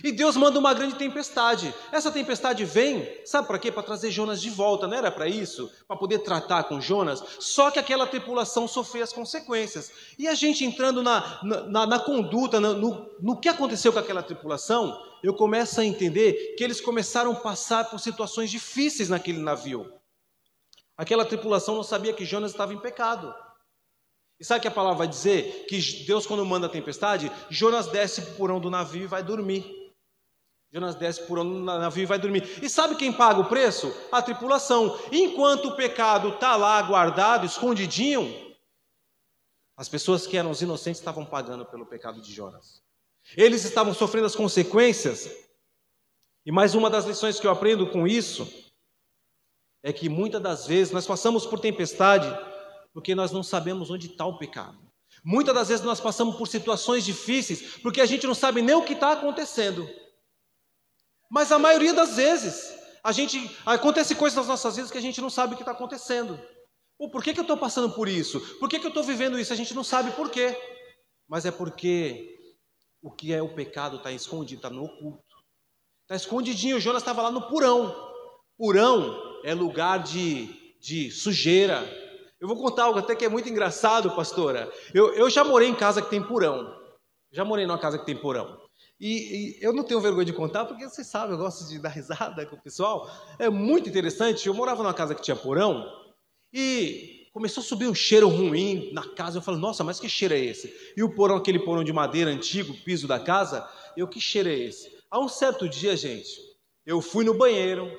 E 0.04 0.12
Deus 0.12 0.36
manda 0.36 0.58
uma 0.58 0.74
grande 0.74 0.96
tempestade. 0.96 1.74
Essa 1.92 2.12
tempestade 2.12 2.66
vem, 2.66 3.08
sabe 3.26 3.48
para 3.48 3.60
quê? 3.60 3.72
Para 3.72 3.84
trazer 3.84 4.10
Jonas 4.10 4.42
de 4.42 4.50
volta, 4.50 4.88
não 4.88 4.98
era 4.98 5.12
para 5.12 5.28
isso? 5.28 5.70
Para 5.88 5.96
poder 5.96 6.20
tratar 6.20 6.64
com 6.64 6.82
Jonas. 6.82 7.24
Só 7.40 7.70
que 7.70 7.78
aquela 7.78 8.08
tripulação 8.08 8.68
sofreu 8.68 9.04
as 9.04 9.14
consequências. 9.14 9.92
E 10.18 10.28
a 10.28 10.34
gente 10.34 10.66
entrando 10.66 11.04
na, 11.04 11.40
na, 11.44 11.86
na 11.86 12.00
conduta, 12.00 12.60
no, 12.60 13.08
no 13.22 13.40
que 13.40 13.48
aconteceu 13.48 13.94
com 13.94 14.00
aquela 14.00 14.24
tripulação, 14.24 15.00
eu 15.22 15.36
começo 15.36 15.80
a 15.80 15.86
entender 15.86 16.56
que 16.58 16.64
eles 16.64 16.82
começaram 16.82 17.34
a 17.34 17.36
passar 17.36 17.88
por 17.88 18.00
situações 18.00 18.50
difíceis 18.50 19.10
naquele 19.10 19.40
navio. 19.40 19.94
Aquela 21.04 21.26
tripulação 21.26 21.76
não 21.76 21.84
sabia 21.84 22.14
que 22.14 22.24
Jonas 22.24 22.52
estava 22.52 22.74
em 22.74 22.80
pecado. 22.80 23.36
E 24.40 24.46
sabe 24.46 24.60
o 24.60 24.62
que 24.62 24.70
a 24.70 24.72
palavra 24.72 25.00
vai 25.00 25.08
dizer? 25.08 25.66
Que 25.68 25.78
Deus, 26.06 26.26
quando 26.26 26.46
manda 26.46 26.68
a 26.68 26.70
tempestade, 26.70 27.30
Jonas 27.50 27.88
desce 27.88 28.22
para 28.22 28.32
o 28.32 28.36
porão 28.36 28.58
do 28.58 28.70
navio 28.70 29.04
e 29.04 29.08
vai 29.08 29.22
dormir. 29.22 29.66
Jonas 30.72 30.96
desce 30.96 31.22
por 31.24 31.38
um 31.38 31.62
navio 31.62 32.04
e 32.04 32.06
vai 32.06 32.18
dormir. 32.18 32.58
E 32.64 32.70
sabe 32.70 32.96
quem 32.96 33.12
paga 33.12 33.42
o 33.42 33.50
preço? 33.50 33.94
A 34.14 34.22
tripulação. 34.22 34.98
Enquanto 35.12 35.68
o 35.68 35.76
pecado 35.76 36.30
está 36.30 36.56
lá 36.56 36.82
guardado, 36.82 37.46
escondidinho, 37.46 38.56
as 39.76 39.90
pessoas 39.90 40.26
que 40.26 40.38
eram 40.38 40.52
os 40.52 40.62
inocentes 40.62 41.02
estavam 41.02 41.26
pagando 41.26 41.66
pelo 41.66 41.86
pecado 41.86 42.22
de 42.22 42.32
Jonas. 42.32 42.82
Eles 43.36 43.66
estavam 43.66 43.94
sofrendo 43.94 44.28
as 44.28 44.38
consequências. 44.38 45.30
E 46.46 46.52
mais 46.52 46.74
uma 46.76 46.90
das 46.90 47.04
lições 47.04 47.42
que 47.42 47.46
eu 47.46 47.52
aprendo 47.52 47.88
com 47.88 48.08
isso 48.08 48.72
é 49.84 49.92
que 49.92 50.08
muitas 50.08 50.42
das 50.42 50.66
vezes 50.66 50.94
nós 50.94 51.06
passamos 51.06 51.46
por 51.46 51.60
tempestade 51.60 52.28
porque 52.94 53.14
nós 53.14 53.32
não 53.32 53.44
sabemos 53.44 53.92
onde 53.92 54.08
está 54.08 54.26
o 54.26 54.38
pecado. 54.38 54.80
Muitas 55.24 55.54
das 55.54 55.68
vezes 55.68 55.86
nós 55.86 56.00
passamos 56.00 56.38
por 56.38 56.48
situações 56.48 57.04
difíceis 57.04 57.78
porque 57.82 58.00
a 58.00 58.06
gente 58.06 58.26
não 58.26 58.34
sabe 58.34 58.62
nem 58.62 58.76
o 58.76 58.84
que 58.86 58.94
está 58.94 59.12
acontecendo. 59.12 59.88
Mas 61.30 61.52
a 61.52 61.60
maioria 61.60 61.94
das 61.94 62.16
vezes, 62.16 62.74
a 63.04 63.12
gente 63.12 63.52
acontece 63.66 64.16
coisas 64.16 64.38
nas 64.38 64.48
nossas 64.48 64.76
vidas 64.76 64.92
que 64.92 64.98
a 64.98 65.02
gente 65.02 65.20
não 65.20 65.30
sabe 65.30 65.54
o 65.54 65.58
que 65.58 65.64
está 65.64 65.72
acontecendo. 65.72 66.40
Pô, 66.98 67.10
por 67.10 67.24
que, 67.24 67.34
que 67.34 67.40
eu 67.40 67.44
estou 67.44 67.58
passando 67.58 67.94
por 67.94 68.08
isso? 68.08 68.40
Por 68.60 68.70
que, 68.70 68.80
que 68.80 68.86
eu 68.86 68.90
estou 68.90 69.04
vivendo 69.04 69.38
isso? 69.38 69.52
A 69.52 69.56
gente 69.56 69.74
não 69.74 69.84
sabe 69.84 70.12
por 70.12 70.30
quê. 70.30 70.56
Mas 71.28 71.46
é 71.46 71.52
porque 71.52 72.56
o 73.02 73.12
que 73.12 73.34
é 73.34 73.42
o 73.42 73.54
pecado 73.54 73.98
está 73.98 74.12
escondido, 74.12 74.60
está 74.60 74.70
no 74.70 74.86
oculto. 74.86 75.24
Está 76.04 76.16
escondidinho. 76.16 76.78
O 76.78 76.80
Jonas 76.80 77.02
estava 77.02 77.24
lá 77.24 77.32
no 77.32 77.48
purão. 77.48 77.94
Purão 78.58 79.33
é 79.44 79.54
lugar 79.54 80.00
de, 80.00 80.50
de 80.80 81.12
sujeira. 81.12 81.84
Eu 82.40 82.48
vou 82.48 82.58
contar 82.58 82.86
algo 82.86 83.00
até 83.00 83.16
que 83.16 83.26
é 83.26 83.30
muito 83.30 83.50
engraçado, 83.50 84.16
pastora. 84.16 84.72
Eu, 84.94 85.14
eu 85.14 85.30
já 85.30 85.44
morei 85.44 85.70
em 85.70 85.76
casa 85.76 86.02
que 86.02 86.10
tem 86.10 86.22
purão. 86.22 86.74
Já 87.32 87.44
morei 87.44 87.66
numa 87.66 87.80
casa 87.80 87.98
que 87.98 88.06
tem 88.06 88.16
porão. 88.16 88.62
E, 89.00 89.58
e, 89.58 89.64
eu 89.64 89.74
não 89.74 89.84
tenho 89.84 90.00
vergonha 90.00 90.26
de 90.26 90.34
contar, 90.34 90.66
porque 90.66 90.88
você 90.88 91.04
sabe, 91.04 91.34
eu 91.34 91.38
gosto 91.38 91.68
de 91.68 91.80
dar 91.82 91.90
risada 91.90 92.46
com 92.46 92.56
o 92.56 92.62
pessoal. 92.62 93.10
É 93.40 93.50
muito 93.50 93.90
interessante. 93.90 94.48
Eu 94.48 94.54
morava 94.54 94.84
numa 94.84 94.94
casa 94.94 95.16
que 95.16 95.22
tinha 95.22 95.36
porão 95.36 95.86
e 96.54 97.28
começou 97.34 97.62
a 97.62 97.66
subir 97.66 97.88
um 97.88 97.96
cheiro 97.96 98.28
ruim 98.28 98.92
na 98.94 99.08
casa. 99.10 99.40
Eu 99.40 99.42
falei, 99.42 99.60
nossa, 99.60 99.84
mas 99.84 100.00
que 100.00 100.08
cheiro 100.08 100.34
é 100.34 100.40
esse? 100.40 100.74
E 100.96 101.04
o 101.04 101.14
porão, 101.14 101.38
aquele 101.38 101.60
porão 101.60 101.84
de 101.84 101.92
madeira 101.92 102.30
antigo, 102.30 102.74
piso 102.86 103.08
da 103.08 103.20
casa, 103.20 103.68
eu, 103.98 104.08
que 104.08 104.22
cheiro 104.22 104.50
é 104.50 104.54
esse? 104.54 104.92
Há 105.10 105.20
um 105.20 105.28
certo 105.28 105.68
dia, 105.68 105.98
gente, 105.98 106.30
eu 106.86 107.02
fui 107.02 107.26
no 107.26 107.34
banheiro. 107.34 107.92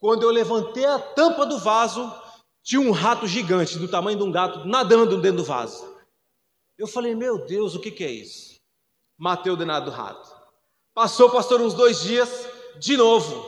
Quando 0.00 0.22
eu 0.22 0.30
levantei 0.30 0.84
a 0.84 0.98
tampa 0.98 1.44
do 1.44 1.58
vaso, 1.58 2.12
tinha 2.62 2.80
um 2.80 2.92
rato 2.92 3.26
gigante, 3.26 3.78
do 3.78 3.88
tamanho 3.88 4.18
de 4.18 4.24
um 4.24 4.30
gato, 4.30 4.64
nadando 4.64 5.20
dentro 5.20 5.38
do 5.38 5.44
vaso. 5.44 5.96
Eu 6.76 6.86
falei, 6.86 7.14
meu 7.14 7.44
Deus, 7.44 7.74
o 7.74 7.80
que, 7.80 7.90
que 7.90 8.04
é 8.04 8.10
isso? 8.10 8.56
Matei 9.18 9.50
o 9.50 9.56
danado 9.56 9.86
do 9.86 9.90
rato. 9.90 10.30
Passou, 10.94 11.30
pastor, 11.30 11.60
uns 11.60 11.74
dois 11.74 12.00
dias, 12.00 12.48
de 12.78 12.96
novo, 12.96 13.44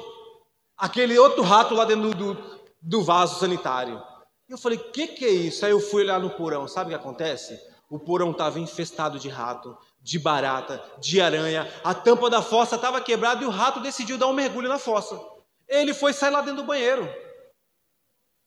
aquele 0.76 1.18
outro 1.18 1.42
rato 1.42 1.74
lá 1.74 1.84
dentro 1.84 2.14
do, 2.14 2.60
do 2.80 3.02
vaso 3.02 3.38
sanitário. 3.38 4.02
Eu 4.48 4.58
falei, 4.58 4.78
o 4.78 4.90
que, 4.90 5.06
que 5.06 5.24
é 5.24 5.30
isso? 5.30 5.64
Aí 5.64 5.70
eu 5.70 5.80
fui 5.80 6.02
olhar 6.02 6.18
no 6.18 6.30
porão, 6.30 6.66
sabe 6.66 6.86
o 6.86 6.90
que 6.90 7.00
acontece? 7.00 7.60
O 7.88 7.98
porão 7.98 8.32
estava 8.32 8.58
infestado 8.58 9.18
de 9.18 9.28
rato, 9.28 9.76
de 10.00 10.18
barata, 10.18 10.82
de 10.98 11.20
aranha, 11.20 11.72
a 11.84 11.94
tampa 11.94 12.28
da 12.28 12.42
fossa 12.42 12.76
estava 12.76 13.00
quebrada 13.00 13.44
e 13.44 13.46
o 13.46 13.50
rato 13.50 13.80
decidiu 13.80 14.18
dar 14.18 14.26
um 14.26 14.32
mergulho 14.32 14.68
na 14.68 14.78
fossa. 14.78 15.20
Ele 15.70 15.94
foi 15.94 16.12
sair 16.12 16.30
lá 16.30 16.42
dentro 16.42 16.60
do 16.60 16.66
banheiro. 16.66 17.08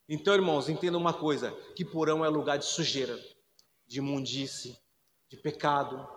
Então, 0.08 0.36
irmãos, 0.36 0.70
entendam 0.70 1.00
uma 1.02 1.14
coisa: 1.14 1.52
que 1.76 1.84
porão 1.84 2.24
é 2.24 2.30
lugar 2.30 2.60
de 2.60 2.66
sujeira, 2.66 3.18
de 3.88 3.98
imundice, 3.98 4.78
de 5.32 5.38
pecado, 5.38 6.08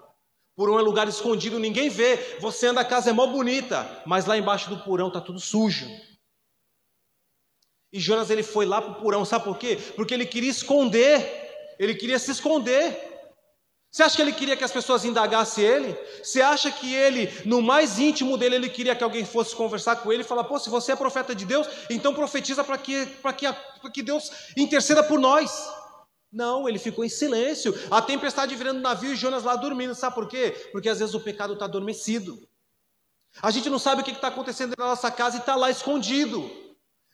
Porão 0.56 0.78
é 0.78 0.82
lugar 0.82 1.06
escondido, 1.06 1.58
ninguém 1.58 1.90
vê. 1.90 2.16
Você 2.40 2.66
anda, 2.66 2.80
a 2.80 2.84
casa 2.84 3.10
é 3.10 3.12
mó 3.12 3.26
bonita, 3.26 4.02
mas 4.06 4.24
lá 4.24 4.38
embaixo 4.38 4.70
do 4.70 4.78
porão 4.78 5.08
está 5.08 5.20
tudo 5.20 5.38
sujo. 5.38 5.86
E 7.92 8.00
Jonas 8.00 8.30
ele 8.30 8.42
foi 8.42 8.64
lá 8.64 8.80
para 8.80 8.92
o 8.92 8.94
porão, 8.94 9.24
sabe 9.24 9.44
por 9.44 9.58
quê? 9.58 9.76
Porque 9.94 10.14
ele 10.14 10.24
queria 10.24 10.50
esconder, 10.50 11.76
ele 11.78 11.94
queria 11.94 12.18
se 12.18 12.30
esconder. 12.30 13.15
Você 13.96 14.02
acha 14.02 14.16
que 14.16 14.20
ele 14.20 14.32
queria 14.34 14.54
que 14.54 14.62
as 14.62 14.70
pessoas 14.70 15.06
indagassem 15.06 15.64
ele? 15.64 15.98
Você 16.22 16.42
acha 16.42 16.70
que 16.70 16.94
ele, 16.94 17.32
no 17.46 17.62
mais 17.62 17.98
íntimo 17.98 18.36
dele, 18.36 18.56
ele 18.56 18.68
queria 18.68 18.94
que 18.94 19.02
alguém 19.02 19.24
fosse 19.24 19.56
conversar 19.56 19.96
com 19.96 20.12
ele 20.12 20.20
e 20.20 20.26
falar: 20.26 20.44
pô, 20.44 20.58
se 20.58 20.68
você 20.68 20.92
é 20.92 20.96
profeta 20.96 21.34
de 21.34 21.46
Deus, 21.46 21.66
então 21.88 22.12
profetiza 22.12 22.62
para 22.62 22.76
que, 22.76 23.06
que, 23.06 23.90
que 23.90 24.02
Deus 24.02 24.30
interceda 24.54 25.02
por 25.02 25.18
nós. 25.18 25.50
Não, 26.30 26.68
ele 26.68 26.78
ficou 26.78 27.06
em 27.06 27.08
silêncio. 27.08 27.74
A 27.90 28.02
tempestade 28.02 28.54
virando 28.54 28.82
navio 28.82 29.14
e 29.14 29.16
Jonas 29.16 29.44
lá 29.44 29.56
dormindo. 29.56 29.94
Sabe 29.94 30.14
por 30.14 30.28
quê? 30.28 30.50
Porque 30.72 30.90
às 30.90 30.98
vezes 30.98 31.14
o 31.14 31.20
pecado 31.20 31.54
está 31.54 31.64
adormecido. 31.64 32.46
A 33.40 33.50
gente 33.50 33.70
não 33.70 33.78
sabe 33.78 34.02
o 34.02 34.04
que 34.04 34.10
está 34.10 34.28
acontecendo 34.28 34.74
na 34.76 34.88
nossa 34.88 35.10
casa 35.10 35.38
e 35.38 35.40
está 35.40 35.56
lá 35.56 35.70
escondido. 35.70 36.50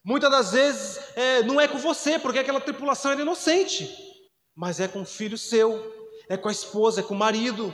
Muitas 0.04 0.32
das 0.32 0.50
vezes 0.50 0.98
é, 1.14 1.44
não 1.44 1.60
é 1.60 1.68
com 1.68 1.78
você, 1.78 2.18
porque 2.18 2.40
aquela 2.40 2.60
tripulação 2.60 3.12
era 3.12 3.22
inocente. 3.22 3.88
Mas 4.52 4.80
é 4.80 4.88
com 4.88 5.02
o 5.02 5.06
filho 5.06 5.38
seu, 5.38 6.01
é 6.28 6.36
com 6.36 6.48
a 6.48 6.52
esposa, 6.52 7.00
é 7.00 7.02
com 7.02 7.14
o 7.14 7.18
marido, 7.18 7.72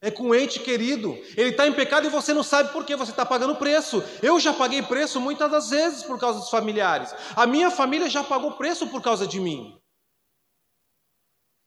é 0.00 0.10
com 0.10 0.24
o 0.24 0.34
ente 0.34 0.60
querido. 0.60 1.18
Ele 1.36 1.50
está 1.50 1.66
em 1.66 1.72
pecado 1.72 2.06
e 2.06 2.10
você 2.10 2.32
não 2.32 2.42
sabe 2.42 2.72
por 2.72 2.84
que 2.84 2.94
você 2.94 3.10
está 3.10 3.26
pagando 3.26 3.56
preço. 3.56 4.02
Eu 4.22 4.38
já 4.38 4.52
paguei 4.52 4.82
preço 4.82 5.20
muitas 5.20 5.50
das 5.50 5.70
vezes 5.70 6.02
por 6.02 6.18
causa 6.18 6.38
dos 6.38 6.50
familiares. 6.50 7.12
A 7.34 7.46
minha 7.46 7.70
família 7.70 8.08
já 8.08 8.22
pagou 8.22 8.52
preço 8.52 8.86
por 8.88 9.02
causa 9.02 9.26
de 9.26 9.40
mim. 9.40 9.76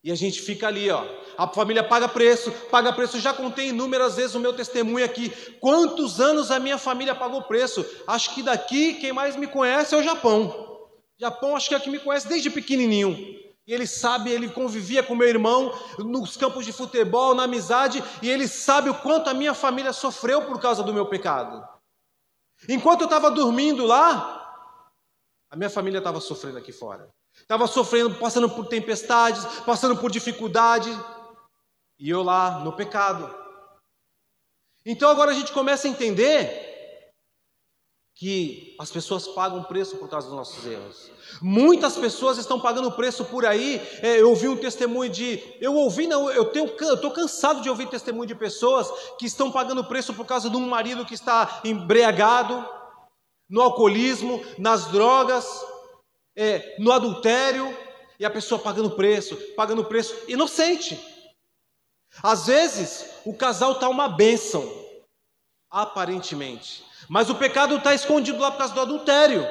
E 0.04 0.12
a 0.12 0.16
gente 0.16 0.42
fica 0.42 0.68
ali, 0.68 0.90
ó. 0.90 1.06
A 1.38 1.48
família 1.48 1.84
paga 1.84 2.08
preço, 2.08 2.52
paga 2.72 2.92
preço. 2.92 3.20
Já 3.20 3.34
contei 3.34 3.70
inúmeras 3.70 4.16
vezes 4.16 4.34
o 4.34 4.40
meu 4.40 4.54
testemunho 4.54 5.06
aqui. 5.06 5.30
Quantos 5.60 6.20
anos 6.20 6.50
a 6.50 6.60
minha 6.60 6.78
família 6.78 7.14
pagou 7.14 7.44
preço? 7.44 7.86
Acho 8.08 8.34
que 8.34 8.42
daqui 8.42 8.96
quem 8.96 9.14
mais 9.14 9.36
me 9.36 9.46
conhece 9.46 9.94
é 9.94 9.98
o 9.98 10.04
Japão. 10.04 10.90
Japão 11.20 11.56
acho 11.56 11.68
que 11.68 11.76
é 11.76 11.78
o 11.78 11.82
que 11.82 11.90
me 11.90 12.00
conhece 12.00 12.28
desde 12.28 12.50
pequenininho. 12.50 13.16
E 13.66 13.74
ele 13.74 13.86
sabe, 13.86 14.32
ele 14.32 14.50
convivia 14.50 15.04
com 15.04 15.16
meu 15.16 15.28
irmão 15.28 15.72
nos 16.00 16.36
campos 16.36 16.66
de 16.66 16.74
futebol, 16.74 17.36
na 17.36 17.44
amizade, 17.44 18.04
e 18.22 18.30
ele 18.30 18.48
sabe 18.48 18.90
o 18.90 18.96
quanto 18.96 19.30
a 19.30 19.34
minha 19.34 19.54
família 19.54 19.94
sofreu 19.94 20.46
por 20.46 20.60
causa 20.60 20.82
do 20.84 20.94
meu 20.94 21.06
pecado. 21.06 21.68
Enquanto 22.68 23.02
eu 23.02 23.06
estava 23.06 23.30
dormindo 23.30 23.86
lá, 23.86 24.42
a 25.50 25.56
minha 25.56 25.70
família 25.70 26.00
estava 26.00 26.20
sofrendo 26.20 26.58
aqui 26.58 26.72
fora. 26.72 27.10
Estava 27.34 27.68
sofrendo, 27.68 28.16
passando 28.16 28.50
por 28.50 28.68
tempestades, 28.68 29.46
passando 29.62 29.96
por 29.98 30.12
dificuldade, 30.12 30.90
e 32.00 32.10
eu 32.10 32.24
lá 32.24 32.60
no 32.60 32.74
pecado. 32.74 33.34
Então 34.86 35.10
agora 35.10 35.32
a 35.32 35.34
gente 35.34 35.52
começa 35.52 35.88
a 35.88 35.92
entender 35.92 36.71
que 38.22 38.76
as 38.78 38.92
pessoas 38.92 39.28
pagam 39.30 39.64
preço 39.64 39.98
por 39.98 40.08
causa 40.08 40.28
dos 40.28 40.36
nossos 40.36 40.64
erros. 40.64 41.10
Muitas 41.42 41.98
pessoas 41.98 42.38
estão 42.38 42.60
pagando 42.60 42.92
preço 42.92 43.26
por 43.26 43.48
aí. 43.48 43.82
É, 44.00 44.22
eu 44.22 44.30
ouvi 44.30 44.48
um 44.48 44.56
testemunho 44.56 45.10
de, 45.10 45.42
eu 45.60 45.74
ouvi 45.74 46.06
não, 46.06 46.30
eu 46.30 46.46
tenho, 46.46 46.68
estou 46.68 47.10
cansado 47.10 47.64
de 47.64 47.70
ouvir 47.70 47.90
testemunho 47.90 48.28
de 48.28 48.36
pessoas 48.36 48.88
que 49.18 49.26
estão 49.26 49.52
pagando 49.52 49.84
preço 49.84 50.14
por 50.14 50.24
causa 50.28 50.52
de 50.52 50.56
um 50.56 50.70
marido 50.70 51.04
que 51.04 51.16
está 51.16 51.62
embriagado, 51.66 52.64
no 53.50 53.60
alcoolismo, 53.60 54.46
nas 54.56 54.86
drogas, 54.92 55.48
é, 56.36 56.76
no 56.78 56.92
adultério, 56.92 57.76
e 58.20 58.24
a 58.24 58.30
pessoa 58.30 58.62
pagando 58.62 58.92
preço, 58.92 59.36
pagando 59.56 59.84
preço, 59.86 60.16
inocente. 60.28 60.96
Às 62.22 62.46
vezes, 62.46 63.16
o 63.26 63.34
casal 63.34 63.72
está 63.72 63.90
uma 63.90 64.08
bênção, 64.08 64.64
aparentemente, 65.72 66.91
mas 67.12 67.30
o 67.30 67.36
pecado 67.36 67.76
está 67.76 67.94
escondido 67.94 68.40
lá 68.40 68.50
por 68.50 68.60
causa 68.60 68.74
do 68.74 68.80
adultério. 68.80 69.42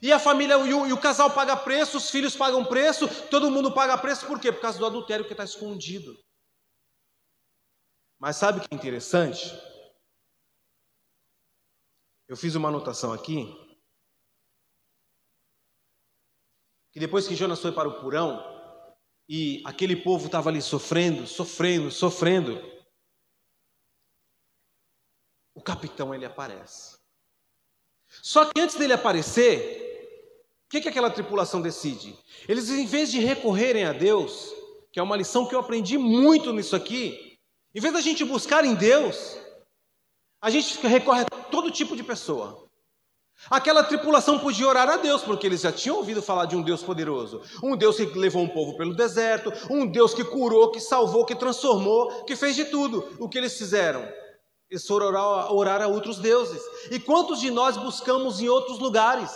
E 0.00 0.12
a 0.12 0.20
família, 0.20 0.54
e 0.54 0.72
o, 0.72 0.86
e 0.86 0.92
o, 0.92 1.00
casal 1.00 1.28
paga 1.32 1.56
preço, 1.56 1.96
os 1.96 2.08
filhos 2.08 2.36
pagam 2.36 2.64
preço, 2.64 3.08
todo 3.28 3.50
mundo 3.50 3.74
paga 3.74 3.98
preço, 3.98 4.24
por 4.24 4.38
quê? 4.38 4.52
Por 4.52 4.60
causa 4.60 4.78
do 4.78 4.86
adultério 4.86 5.24
que 5.24 5.32
está 5.32 5.42
escondido. 5.42 6.16
Mas 8.20 8.36
sabe 8.36 8.58
o 8.58 8.60
que 8.60 8.68
é 8.70 8.76
interessante? 8.76 9.52
Eu 12.28 12.36
fiz 12.36 12.54
uma 12.54 12.68
anotação 12.68 13.12
aqui, 13.12 13.52
que 16.92 17.00
depois 17.00 17.26
que 17.26 17.34
Jonas 17.34 17.60
foi 17.60 17.72
para 17.72 17.88
o 17.88 18.00
porão 18.00 18.40
e 19.28 19.60
aquele 19.66 19.96
povo 19.96 20.26
estava 20.26 20.50
ali 20.50 20.62
sofrendo, 20.62 21.26
sofrendo, 21.26 21.90
sofrendo, 21.90 22.73
capitão 25.64 26.14
ele 26.14 26.24
aparece. 26.24 26.96
Só 28.22 28.44
que 28.44 28.60
antes 28.60 28.76
dele 28.76 28.92
aparecer, 28.92 29.82
o 30.66 30.70
que, 30.70 30.80
que 30.80 30.88
aquela 30.88 31.10
tripulação 31.10 31.60
decide? 31.60 32.16
Eles, 32.48 32.68
em 32.70 32.86
vez 32.86 33.10
de 33.10 33.18
recorrerem 33.18 33.84
a 33.84 33.92
Deus, 33.92 34.52
que 34.92 35.00
é 35.00 35.02
uma 35.02 35.16
lição 35.16 35.46
que 35.46 35.54
eu 35.54 35.60
aprendi 35.60 35.98
muito 35.98 36.52
nisso 36.52 36.76
aqui, 36.76 37.36
em 37.74 37.80
vez 37.80 37.92
da 37.92 38.00
gente 38.00 38.24
buscar 38.24 38.64
em 38.64 38.74
Deus, 38.74 39.36
a 40.40 40.50
gente 40.50 40.78
recorre 40.86 41.22
a 41.22 41.42
todo 41.50 41.70
tipo 41.70 41.96
de 41.96 42.04
pessoa. 42.04 42.64
Aquela 43.50 43.82
tripulação 43.82 44.38
podia 44.38 44.68
orar 44.68 44.88
a 44.88 44.96
Deus, 44.96 45.22
porque 45.22 45.46
eles 45.46 45.62
já 45.62 45.72
tinham 45.72 45.96
ouvido 45.96 46.22
falar 46.22 46.46
de 46.46 46.56
um 46.56 46.62
Deus 46.62 46.82
poderoso. 46.82 47.42
Um 47.62 47.76
Deus 47.76 47.96
que 47.96 48.06
levou 48.16 48.42
um 48.42 48.48
povo 48.48 48.76
pelo 48.76 48.94
deserto, 48.94 49.52
um 49.68 49.86
Deus 49.86 50.14
que 50.14 50.24
curou, 50.24 50.70
que 50.70 50.80
salvou, 50.80 51.24
que 51.24 51.34
transformou, 51.34 52.24
que 52.24 52.36
fez 52.36 52.54
de 52.54 52.66
tudo. 52.66 53.16
O 53.18 53.28
que 53.28 53.36
eles 53.36 53.58
fizeram? 53.58 54.06
Eles 54.70 54.86
foram 54.86 55.06
orar, 55.06 55.52
orar 55.52 55.82
a 55.82 55.86
outros 55.86 56.18
deuses. 56.18 56.62
E 56.90 56.98
quantos 56.98 57.40
de 57.40 57.50
nós 57.50 57.76
buscamos 57.76 58.40
em 58.40 58.48
outros 58.48 58.78
lugares? 58.78 59.30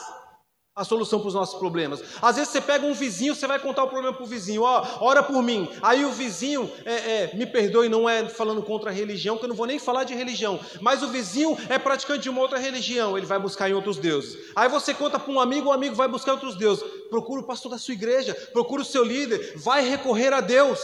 a 0.79 0.85
solução 0.85 1.19
para 1.19 1.29
os 1.29 1.35
nossos 1.35 1.59
problemas. 1.59 2.01
Às 2.23 2.37
vezes 2.37 2.53
você 2.53 2.61
pega 2.61 2.87
um 2.87 2.95
vizinho, 2.95 3.35
você 3.35 3.49
vai 3.49 3.59
contar 3.59 3.83
o 3.83 3.89
problema 3.89 4.15
para 4.15 4.23
o 4.23 4.27
vizinho, 4.27 4.63
ó, 4.63 4.87
ora 5.01 5.25
por 5.25 5.43
mim. 5.43 5.69
Aí 5.83 6.05
o 6.05 6.13
vizinho, 6.13 6.71
é, 6.85 6.95
é, 6.95 7.31
me 7.35 7.47
perdoe, 7.47 7.89
não 7.89 8.09
é 8.09 8.29
falando 8.29 8.63
contra 8.63 8.91
a 8.91 8.93
religião, 8.93 9.37
que 9.37 9.45
eu 9.45 9.49
não 9.49 9.57
vou 9.57 9.67
nem 9.67 9.81
falar 9.81 10.05
de 10.05 10.15
religião, 10.15 10.61
mas 10.81 11.03
o 11.03 11.09
vizinho 11.09 11.59
é 11.69 11.79
praticante 11.79 12.21
de 12.21 12.31
uma 12.31 12.41
outra 12.41 12.61
religião, 12.61 13.19
ele 13.19 13.27
vai 13.27 13.41
buscar 13.41 13.69
em 13.69 13.75
outros 13.75 13.99
deuses. 13.99 14.39
Aí 14.55 14.69
você 14.69 14.95
conta 14.95 15.19
para 15.19 15.33
um 15.33 15.41
amigo, 15.41 15.69
o 15.69 15.73
amigo 15.73 15.97
vai 15.97 16.07
buscar 16.07 16.33
outros 16.33 16.55
deuses. 16.55 16.85
Procura 17.11 17.41
o 17.41 17.45
pastor 17.45 17.73
da 17.73 17.79
sua 17.79 17.95
igreja, 17.95 18.33
procura 18.53 18.83
o 18.83 18.85
seu 18.85 19.03
líder, 19.03 19.55
vai 19.57 19.83
recorrer 19.83 20.33
a 20.33 20.41
Deus. 20.41 20.79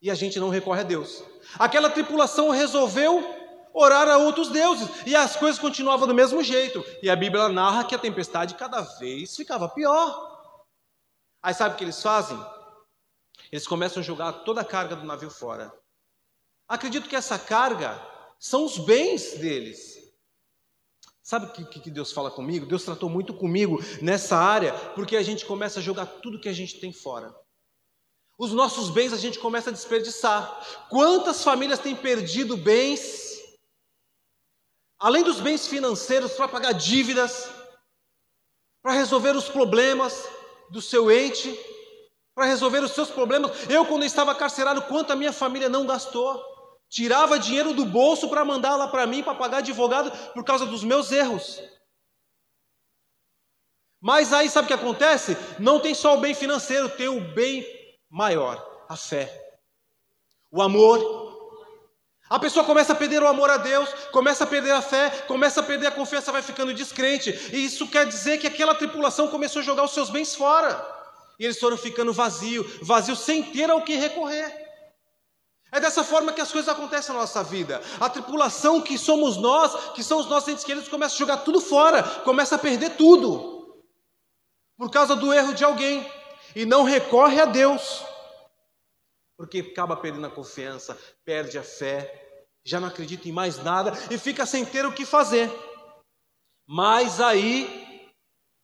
E 0.00 0.10
a 0.10 0.14
gente 0.14 0.38
não 0.38 0.48
recorre 0.48 0.80
a 0.80 0.84
Deus. 0.84 1.22
Aquela 1.58 1.90
tripulação 1.90 2.50
resolveu 2.50 3.22
orar 3.72 4.08
a 4.08 4.18
outros 4.18 4.48
deuses. 4.48 4.88
E 5.06 5.14
as 5.14 5.36
coisas 5.36 5.60
continuavam 5.60 6.06
do 6.06 6.14
mesmo 6.14 6.42
jeito. 6.42 6.84
E 7.02 7.10
a 7.10 7.16
Bíblia 7.16 7.48
narra 7.48 7.84
que 7.84 7.94
a 7.94 7.98
tempestade 7.98 8.54
cada 8.54 8.80
vez 8.80 9.34
ficava 9.34 9.68
pior. 9.68 10.54
Aí 11.42 11.54
sabe 11.54 11.74
o 11.74 11.78
que 11.78 11.84
eles 11.84 12.02
fazem? 12.02 12.38
Eles 13.50 13.66
começam 13.66 14.00
a 14.00 14.04
jogar 14.04 14.32
toda 14.44 14.60
a 14.60 14.64
carga 14.64 14.96
do 14.96 15.06
navio 15.06 15.30
fora. 15.30 15.72
Acredito 16.68 17.08
que 17.08 17.16
essa 17.16 17.38
carga 17.38 18.00
são 18.38 18.64
os 18.64 18.78
bens 18.78 19.38
deles. 19.38 19.96
Sabe 21.22 21.46
o 21.46 21.52
que, 21.52 21.80
que 21.80 21.90
Deus 21.90 22.12
fala 22.12 22.30
comigo? 22.30 22.66
Deus 22.66 22.84
tratou 22.84 23.08
muito 23.08 23.34
comigo 23.34 23.78
nessa 24.00 24.36
área, 24.36 24.72
porque 24.94 25.16
a 25.16 25.22
gente 25.22 25.44
começa 25.44 25.78
a 25.78 25.82
jogar 25.82 26.06
tudo 26.06 26.40
que 26.40 26.48
a 26.48 26.52
gente 26.52 26.80
tem 26.80 26.92
fora. 26.92 27.34
Os 28.38 28.52
nossos 28.52 28.88
bens 28.88 29.12
a 29.12 29.16
gente 29.16 29.38
começa 29.38 29.70
a 29.70 29.72
desperdiçar. 29.72 30.88
Quantas 30.88 31.42
famílias 31.42 31.80
têm 31.80 31.96
perdido 31.96 32.56
bens 32.56 33.28
além 34.98 35.22
dos 35.22 35.40
bens 35.40 35.66
financeiros, 35.66 36.32
para 36.32 36.48
pagar 36.48 36.72
dívidas, 36.72 37.48
para 38.82 38.92
resolver 38.92 39.36
os 39.36 39.48
problemas 39.48 40.28
do 40.70 40.82
seu 40.82 41.10
ente, 41.10 41.56
para 42.34 42.46
resolver 42.46 42.82
os 42.82 42.92
seus 42.92 43.10
problemas. 43.10 43.52
Eu, 43.68 43.86
quando 43.86 44.04
estava 44.04 44.34
carcerado, 44.34 44.82
quanto 44.82 45.12
a 45.12 45.16
minha 45.16 45.32
família 45.32 45.68
não 45.68 45.86
gastou? 45.86 46.42
Tirava 46.88 47.38
dinheiro 47.38 47.74
do 47.74 47.84
bolso 47.84 48.28
para 48.28 48.44
mandar 48.44 48.76
lá 48.76 48.88
para 48.88 49.06
mim, 49.06 49.22
para 49.22 49.34
pagar 49.34 49.58
advogado, 49.58 50.10
por 50.32 50.44
causa 50.44 50.66
dos 50.66 50.82
meus 50.82 51.12
erros. 51.12 51.60
Mas 54.00 54.32
aí 54.32 54.48
sabe 54.48 54.64
o 54.64 54.68
que 54.68 54.74
acontece? 54.74 55.36
Não 55.58 55.80
tem 55.80 55.94
só 55.94 56.16
o 56.16 56.20
bem 56.20 56.34
financeiro, 56.34 56.88
tem 56.88 57.08
o 57.08 57.20
bem 57.20 57.66
maior, 58.10 58.84
a 58.88 58.96
fé. 58.96 59.30
O 60.50 60.62
amor, 60.62 60.98
a 62.28 62.38
pessoa 62.38 62.64
começa 62.64 62.92
a 62.92 62.96
perder 62.96 63.22
o 63.22 63.26
amor 63.26 63.48
a 63.48 63.56
Deus, 63.56 63.88
começa 64.12 64.44
a 64.44 64.46
perder 64.46 64.72
a 64.72 64.82
fé, 64.82 65.10
começa 65.26 65.60
a 65.60 65.62
perder 65.62 65.86
a 65.86 65.90
confiança, 65.90 66.30
vai 66.30 66.42
ficando 66.42 66.74
descrente. 66.74 67.30
E 67.52 67.64
isso 67.64 67.88
quer 67.88 68.06
dizer 68.06 68.38
que 68.38 68.46
aquela 68.46 68.74
tripulação 68.74 69.28
começou 69.28 69.60
a 69.60 69.64
jogar 69.64 69.84
os 69.84 69.92
seus 69.92 70.10
bens 70.10 70.34
fora. 70.34 70.96
E 71.38 71.44
eles 71.44 71.58
foram 71.58 71.76
ficando 71.76 72.12
vazios, 72.12 72.66
vazios 72.82 73.20
sem 73.20 73.42
ter 73.42 73.70
ao 73.70 73.82
que 73.82 73.96
recorrer. 73.96 74.68
É 75.70 75.80
dessa 75.80 76.02
forma 76.02 76.32
que 76.32 76.40
as 76.40 76.50
coisas 76.50 76.68
acontecem 76.68 77.14
na 77.14 77.20
nossa 77.20 77.42
vida. 77.42 77.80
A 78.00 78.08
tripulação 78.10 78.80
que 78.80 78.98
somos 78.98 79.36
nós, 79.36 79.92
que 79.92 80.02
são 80.02 80.18
os 80.18 80.26
nossos 80.26 80.48
entes 80.48 80.64
queridos, 80.64 80.88
começa 80.88 81.14
a 81.14 81.18
jogar 81.18 81.38
tudo 81.38 81.60
fora, 81.60 82.02
começa 82.24 82.56
a 82.56 82.58
perder 82.58 82.96
tudo. 82.96 83.82
Por 84.76 84.90
causa 84.90 85.14
do 85.14 85.32
erro 85.32 85.54
de 85.54 85.64
alguém. 85.64 86.10
E 86.54 86.64
não 86.64 86.82
recorre 86.82 87.40
a 87.40 87.44
Deus 87.44 88.04
porque 89.38 89.60
acaba 89.60 89.96
perdendo 89.96 90.26
a 90.26 90.30
confiança, 90.30 90.98
perde 91.24 91.56
a 91.56 91.62
fé, 91.62 92.42
já 92.64 92.80
não 92.80 92.88
acredita 92.88 93.28
em 93.28 93.32
mais 93.32 93.56
nada 93.62 93.92
e 94.10 94.18
fica 94.18 94.44
sem 94.44 94.64
ter 94.64 94.84
o 94.84 94.92
que 94.92 95.06
fazer. 95.06 95.48
Mas 96.66 97.20
aí 97.20 98.12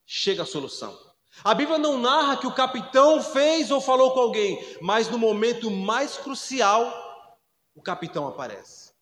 chega 0.04 0.42
a 0.42 0.46
solução. 0.46 0.98
A 1.44 1.54
Bíblia 1.54 1.78
não 1.78 1.96
narra 1.96 2.36
que 2.36 2.46
o 2.46 2.54
capitão 2.54 3.22
fez 3.22 3.70
ou 3.70 3.80
falou 3.80 4.12
com 4.12 4.20
alguém, 4.20 4.76
mas 4.80 5.08
no 5.08 5.16
momento 5.16 5.70
mais 5.70 6.16
crucial, 6.16 6.92
o 7.72 7.80
capitão 7.80 8.26
aparece. 8.26 8.92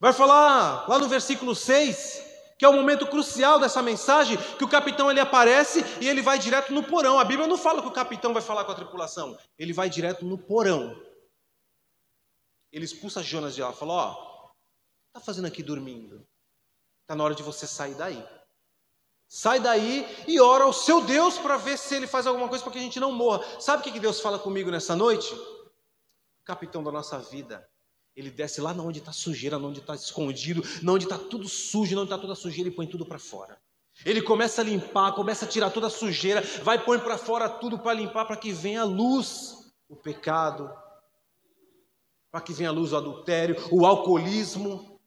Vai 0.00 0.14
falar 0.14 0.88
lá 0.88 0.98
no 0.98 1.08
versículo 1.08 1.54
6 1.54 2.25
que 2.58 2.64
é 2.64 2.68
o 2.68 2.72
momento 2.72 3.06
crucial 3.06 3.58
dessa 3.58 3.82
mensagem, 3.82 4.36
que 4.56 4.64
o 4.64 4.68
capitão 4.68 5.10
ele 5.10 5.20
aparece 5.20 5.84
e 6.00 6.08
ele 6.08 6.22
vai 6.22 6.38
direto 6.38 6.72
no 6.72 6.82
porão. 6.82 7.18
A 7.18 7.24
Bíblia 7.24 7.46
não 7.46 7.58
fala 7.58 7.82
que 7.82 7.88
o 7.88 7.92
capitão 7.92 8.32
vai 8.32 8.42
falar 8.42 8.64
com 8.64 8.72
a 8.72 8.74
tripulação, 8.74 9.38
ele 9.58 9.72
vai 9.72 9.90
direto 9.90 10.24
no 10.24 10.38
porão. 10.38 11.00
Ele 12.72 12.84
expulsa 12.84 13.22
Jonas 13.22 13.54
de 13.54 13.62
lá, 13.62 13.72
fala: 13.72 13.92
"Ó, 13.92 14.50
tá 15.12 15.20
fazendo 15.20 15.46
aqui 15.46 15.62
dormindo? 15.62 16.26
Tá 17.06 17.14
na 17.14 17.24
hora 17.24 17.34
de 17.34 17.42
você 17.42 17.66
sair 17.66 17.94
daí. 17.94 18.26
Sai 19.28 19.60
daí 19.60 20.06
e 20.26 20.40
ora 20.40 20.64
ao 20.64 20.72
seu 20.72 21.00
Deus 21.00 21.36
para 21.36 21.56
ver 21.56 21.76
se 21.76 21.94
ele 21.94 22.06
faz 22.06 22.26
alguma 22.26 22.48
coisa 22.48 22.62
para 22.62 22.72
que 22.72 22.78
a 22.78 22.82
gente 22.82 23.00
não 23.00 23.12
morra. 23.12 23.44
Sabe 23.60 23.80
o 23.80 23.92
que 23.92 24.00
Deus 24.00 24.20
fala 24.20 24.38
comigo 24.38 24.70
nessa 24.70 24.94
noite? 24.94 25.34
Capitão 26.44 26.82
da 26.82 26.92
nossa 26.92 27.18
vida 27.18 27.68
ele 28.16 28.30
desce 28.30 28.62
lá 28.62 28.72
onde 28.72 28.98
está 28.98 29.12
sujeira, 29.12 29.58
onde 29.58 29.80
está 29.80 29.94
escondido, 29.94 30.62
onde 30.88 31.04
está 31.04 31.18
tudo 31.18 31.46
sujo, 31.48 31.94
onde 31.94 32.04
está 32.04 32.16
toda 32.16 32.34
sujeira 32.34 32.70
e 32.70 32.72
põe 32.72 32.86
tudo 32.86 33.04
para 33.04 33.18
fora. 33.18 33.60
Ele 34.04 34.22
começa 34.22 34.62
a 34.62 34.64
limpar, 34.64 35.14
começa 35.14 35.44
a 35.44 35.48
tirar 35.48 35.70
toda 35.70 35.88
a 35.88 35.90
sujeira, 35.90 36.40
vai 36.62 36.82
pôr 36.82 37.00
para 37.00 37.18
fora 37.18 37.48
tudo 37.48 37.78
para 37.78 37.92
limpar, 37.92 38.24
para 38.24 38.36
que 38.36 38.52
venha 38.52 38.80
a 38.80 38.84
luz, 38.84 39.70
o 39.88 39.94
pecado, 39.94 40.70
para 42.30 42.40
que 42.40 42.54
venha 42.54 42.70
a 42.70 42.72
luz 42.72 42.92
o 42.92 42.96
adultério, 42.96 43.56
o 43.70 43.84
alcoolismo, 43.84 44.98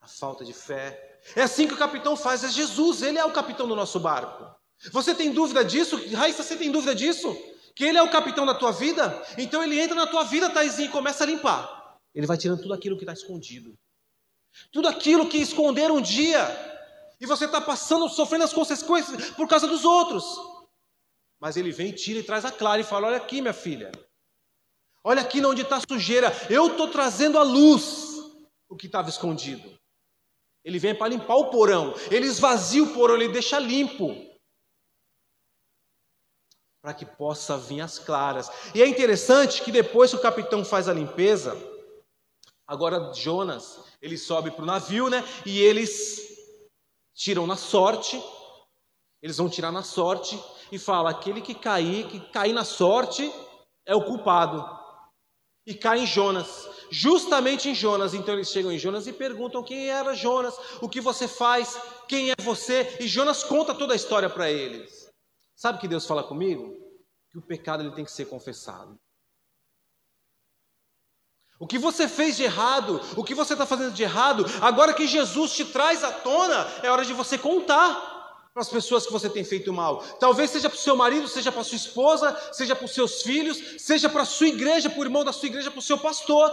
a 0.00 0.08
falta 0.08 0.44
de 0.44 0.52
fé. 0.52 1.20
É 1.36 1.42
assim 1.42 1.68
que 1.68 1.74
o 1.74 1.78
capitão 1.78 2.16
faz, 2.16 2.42
é 2.42 2.48
Jesus, 2.48 3.02
ele 3.02 3.18
é 3.18 3.24
o 3.24 3.32
capitão 3.32 3.68
do 3.68 3.76
nosso 3.76 4.00
barco. 4.00 4.52
Você 4.92 5.14
tem 5.14 5.32
dúvida 5.32 5.64
disso? 5.64 5.96
Raíssa, 6.12 6.42
você 6.42 6.56
tem 6.56 6.70
dúvida 6.70 6.94
disso? 6.94 7.36
Que 7.78 7.84
ele 7.84 7.96
é 7.96 8.02
o 8.02 8.10
capitão 8.10 8.44
da 8.44 8.56
tua 8.56 8.72
vida, 8.72 9.24
então 9.38 9.62
ele 9.62 9.78
entra 9.78 9.94
na 9.94 10.04
tua 10.04 10.24
vida, 10.24 10.50
Taizinho, 10.50 10.88
e 10.88 10.90
começa 10.90 11.22
a 11.22 11.26
limpar. 11.28 11.96
Ele 12.12 12.26
vai 12.26 12.36
tirando 12.36 12.60
tudo 12.60 12.74
aquilo 12.74 12.96
que 12.96 13.04
está 13.04 13.12
escondido. 13.12 13.78
Tudo 14.72 14.88
aquilo 14.88 15.28
que 15.28 15.38
esconderam 15.38 15.98
um 15.98 16.00
dia. 16.00 16.44
E 17.20 17.24
você 17.24 17.44
está 17.44 17.60
passando, 17.60 18.08
sofrendo 18.08 18.42
as 18.42 18.52
consequências 18.52 19.30
por 19.30 19.46
causa 19.46 19.68
dos 19.68 19.84
outros. 19.84 20.24
Mas 21.38 21.56
ele 21.56 21.70
vem, 21.70 21.92
tira 21.92 22.18
e 22.18 22.24
traz 22.24 22.44
a 22.44 22.50
clara 22.50 22.80
e 22.80 22.84
fala: 22.84 23.06
Olha 23.06 23.18
aqui, 23.18 23.40
minha 23.40 23.54
filha. 23.54 23.92
Olha 25.04 25.22
aqui 25.22 25.40
onde 25.46 25.62
está 25.62 25.76
a 25.76 25.82
sujeira. 25.88 26.32
Eu 26.50 26.72
estou 26.72 26.88
trazendo 26.88 27.38
à 27.38 27.44
luz 27.44 28.16
o 28.68 28.74
que 28.74 28.86
estava 28.86 29.08
escondido. 29.08 29.78
Ele 30.64 30.80
vem 30.80 30.96
para 30.96 31.06
limpar 31.06 31.36
o 31.36 31.48
porão. 31.48 31.94
Ele 32.10 32.26
esvazia 32.26 32.82
o 32.82 32.92
porão, 32.92 33.14
ele 33.14 33.28
deixa 33.28 33.60
limpo 33.60 34.27
para 36.80 36.94
que 36.94 37.04
possa 37.04 37.56
vir 37.56 37.80
as 37.80 37.98
claras. 37.98 38.50
E 38.74 38.82
é 38.82 38.86
interessante 38.86 39.62
que 39.62 39.72
depois 39.72 40.10
que 40.10 40.16
o 40.16 40.22
capitão 40.22 40.64
faz 40.64 40.88
a 40.88 40.94
limpeza, 40.94 41.56
agora 42.66 43.12
Jonas, 43.12 43.80
ele 44.00 44.16
sobe 44.16 44.50
para 44.50 44.62
o 44.62 44.66
navio, 44.66 45.08
né? 45.08 45.24
E 45.44 45.60
eles 45.60 46.20
tiram 47.14 47.46
na 47.46 47.56
sorte, 47.56 48.22
eles 49.20 49.36
vão 49.36 49.48
tirar 49.48 49.72
na 49.72 49.82
sorte 49.82 50.40
e 50.70 50.78
fala: 50.78 51.10
aquele 51.10 51.40
que 51.40 51.54
cair, 51.54 52.06
que 52.06 52.20
cair 52.20 52.52
na 52.52 52.64
sorte 52.64 53.30
é 53.84 53.94
o 53.94 54.04
culpado. 54.04 54.78
E 55.66 55.74
cai 55.74 55.98
em 55.98 56.06
Jonas, 56.06 56.66
justamente 56.90 57.68
em 57.68 57.74
Jonas. 57.74 58.14
Então 58.14 58.34
eles 58.34 58.48
chegam 58.48 58.72
em 58.72 58.78
Jonas 58.78 59.06
e 59.06 59.12
perguntam 59.12 59.62
quem 59.62 59.90
era 59.90 60.14
Jonas, 60.14 60.54
o 60.80 60.88
que 60.88 61.00
você 61.00 61.28
faz, 61.28 61.78
quem 62.06 62.30
é 62.30 62.34
você. 62.40 62.96
E 63.00 63.06
Jonas 63.06 63.44
conta 63.44 63.74
toda 63.74 63.92
a 63.92 63.96
história 63.96 64.30
para 64.30 64.50
eles. 64.50 64.97
Sabe 65.58 65.80
que 65.80 65.88
Deus 65.88 66.06
fala 66.06 66.22
comigo? 66.22 66.78
Que 67.32 67.36
o 67.36 67.42
pecado 67.42 67.82
ele 67.82 67.90
tem 67.90 68.04
que 68.04 68.12
ser 68.12 68.26
confessado. 68.26 68.96
O 71.58 71.66
que 71.66 71.76
você 71.76 72.06
fez 72.06 72.36
de 72.36 72.44
errado, 72.44 73.00
o 73.16 73.24
que 73.24 73.34
você 73.34 73.54
está 73.54 73.66
fazendo 73.66 73.92
de 73.92 74.04
errado, 74.04 74.46
agora 74.62 74.94
que 74.94 75.04
Jesus 75.04 75.50
te 75.54 75.64
traz 75.64 76.04
à 76.04 76.12
tona, 76.12 76.64
é 76.84 76.88
hora 76.88 77.04
de 77.04 77.12
você 77.12 77.36
contar 77.36 78.50
para 78.54 78.62
as 78.62 78.68
pessoas 78.68 79.04
que 79.04 79.12
você 79.12 79.28
tem 79.28 79.42
feito 79.42 79.72
mal. 79.72 79.98
Talvez 80.20 80.48
seja 80.50 80.68
para 80.70 80.76
o 80.76 80.80
seu 80.80 80.94
marido, 80.94 81.26
seja 81.26 81.50
para 81.50 81.62
a 81.62 81.64
sua 81.64 81.74
esposa, 81.76 82.40
seja 82.52 82.76
para 82.76 82.84
os 82.84 82.94
seus 82.94 83.22
filhos, 83.22 83.82
seja 83.82 84.08
para 84.08 84.22
a 84.22 84.24
sua 84.24 84.46
igreja, 84.46 84.88
para 84.88 85.00
o 85.00 85.04
irmão 85.04 85.24
da 85.24 85.32
sua 85.32 85.48
igreja, 85.48 85.72
para 85.72 85.80
o 85.80 85.82
seu 85.82 85.98
pastor. 85.98 86.52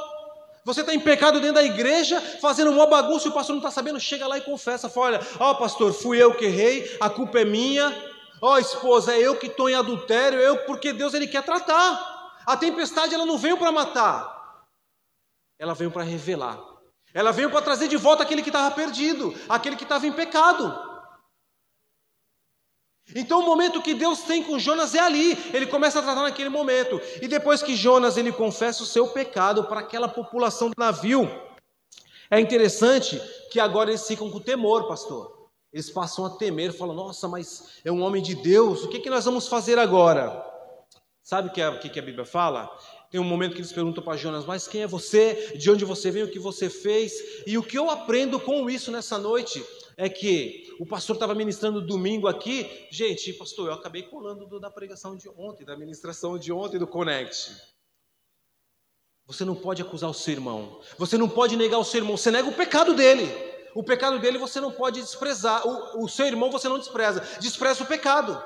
Você 0.64 0.82
está 0.82 0.96
em 0.96 1.00
pecado 1.00 1.40
dentro 1.40 1.58
da 1.58 1.64
igreja, 1.64 2.20
fazendo 2.42 2.72
uma 2.72 2.88
bagunça 2.88 3.28
e 3.28 3.30
o 3.30 3.34
pastor 3.36 3.54
não 3.54 3.62
está 3.62 3.70
sabendo, 3.70 4.00
chega 4.00 4.26
lá 4.26 4.40
e 4.40 4.42
confessa, 4.42 4.90
fala, 4.90 5.06
olha, 5.06 5.28
ó 5.40 5.54
pastor, 5.54 5.94
fui 5.94 6.18
eu 6.18 6.34
que 6.34 6.46
errei, 6.46 6.98
a 7.00 7.08
culpa 7.08 7.42
é 7.42 7.46
minha, 7.46 8.15
ó 8.42 8.58
esposa, 8.58 9.14
é 9.14 9.20
eu 9.20 9.38
que 9.38 9.48
estou 9.48 9.70
em 9.70 9.76
adultério, 9.76 10.40
eu, 10.40 10.66
porque 10.66 10.94
Deus 10.94 11.14
ele 11.14 11.28
quer 11.28 11.44
tratar. 11.44 12.14
A 12.46 12.56
tempestade 12.56 13.14
ela 13.14 13.26
não 13.26 13.38
veio 13.38 13.58
para 13.58 13.72
matar, 13.72 14.66
ela 15.60 15.74
veio 15.74 15.92
para 15.92 16.04
revelar. 16.04 16.60
Ela 17.14 17.32
veio 17.32 17.50
para 17.50 17.62
trazer 17.62 17.88
de 17.88 17.96
volta 17.96 18.24
aquele 18.24 18.44
que 18.44 18.50
estava 18.50 18.76
perdido, 18.76 19.34
aquele 19.48 19.78
que 19.78 19.84
estava 19.84 20.06
em 20.06 20.12
pecado. 20.12 20.78
Então 23.16 23.40
o 23.40 23.46
momento 23.46 23.82
que 23.82 23.94
Deus 23.94 24.22
tem 24.24 24.44
com 24.44 24.60
Jonas 24.60 24.94
é 24.94 25.00
ali, 25.00 25.32
ele 25.54 25.68
começa 25.68 26.00
a 26.00 26.02
tratar 26.02 26.24
naquele 26.24 26.50
momento. 26.50 27.00
E 27.22 27.28
depois 27.28 27.64
que 27.64 27.74
Jonas 27.74 28.18
ele 28.18 28.34
confessa 28.34 28.84
o 28.84 28.86
seu 28.86 29.08
pecado 29.08 29.64
para 29.64 29.80
aquela 29.80 30.10
população 30.10 30.70
do 30.70 30.76
navio, 30.78 31.30
é 32.30 32.40
interessante 32.40 33.18
que 33.50 33.60
agora 33.62 33.92
eles 33.92 34.06
ficam 34.06 34.30
com 34.30 34.40
temor, 34.40 34.88
pastor. 34.88 35.45
Eles 35.76 35.90
passam 35.90 36.24
a 36.24 36.30
temer, 36.30 36.72
falam: 36.72 36.96
Nossa, 36.96 37.28
mas 37.28 37.82
é 37.84 37.92
um 37.92 38.02
homem 38.02 38.24
de 38.24 38.34
Deus, 38.34 38.86
o 38.86 38.88
que, 38.88 38.98
que 38.98 39.10
nós 39.10 39.26
vamos 39.26 39.50
fazer 39.50 39.78
agora? 39.78 40.42
Sabe 41.22 41.50
o 41.50 41.52
que, 41.52 41.62
a, 41.62 41.78
que 41.78 42.00
a 42.00 42.02
Bíblia 42.02 42.24
fala? 42.24 42.70
Tem 43.12 43.20
um 43.20 43.26
momento 43.26 43.52
que 43.52 43.60
eles 43.60 43.74
perguntam 43.74 44.02
para 44.02 44.16
Jonas: 44.16 44.46
Mas 44.46 44.70
quem 44.70 44.84
é 44.84 44.88
você? 44.88 45.52
De 45.58 45.70
onde 45.70 45.84
você 45.84 46.10
veio? 46.10 46.28
O 46.28 46.32
que 46.32 46.40
você 46.40 46.70
fez? 46.70 47.44
E 47.46 47.58
o 47.58 47.64
que 47.64 47.78
eu 47.78 47.90
aprendo 47.90 48.40
com 48.40 48.70
isso 48.70 48.90
nessa 48.90 49.18
noite 49.18 49.62
é 49.98 50.08
que 50.08 50.74
o 50.80 50.86
pastor 50.86 51.18
estava 51.18 51.36
ministrando 51.36 51.86
domingo 51.86 52.30
aqui. 52.30 52.88
Gente, 52.90 53.34
pastor, 53.34 53.68
eu 53.68 53.74
acabei 53.74 54.04
colando 54.04 54.48
do, 54.48 54.62
da 54.62 54.72
pregação 54.72 55.18
de 55.18 55.28
ontem, 55.28 55.66
da 55.66 55.76
ministração 55.76 56.38
de 56.38 56.54
ontem 56.54 56.80
do 56.80 56.88
Connect. 56.88 57.52
Você 59.26 59.44
não 59.44 59.56
pode 59.56 59.82
acusar 59.82 60.10
o 60.10 60.14
seu 60.14 60.36
irmão. 60.36 60.80
Você 60.98 61.18
não 61.18 61.28
pode 61.28 61.58
negar 61.58 61.80
o 61.80 61.84
seu 61.84 62.00
irmão. 62.00 62.16
Você 62.16 62.32
nega 62.32 62.48
o 62.48 62.54
pecado 62.54 62.94
dele. 62.94 63.55
O 63.76 63.84
pecado 63.84 64.18
dele 64.20 64.38
você 64.38 64.62
não 64.62 64.72
pode 64.72 65.02
desprezar. 65.02 65.68
O, 65.68 66.06
o 66.06 66.10
seu 66.10 66.26
irmão 66.26 66.50
você 66.50 66.70
não 66.70 66.80
despreza. 66.80 67.22
Despreza 67.42 67.84
o 67.84 67.86
pecado. 67.86 68.42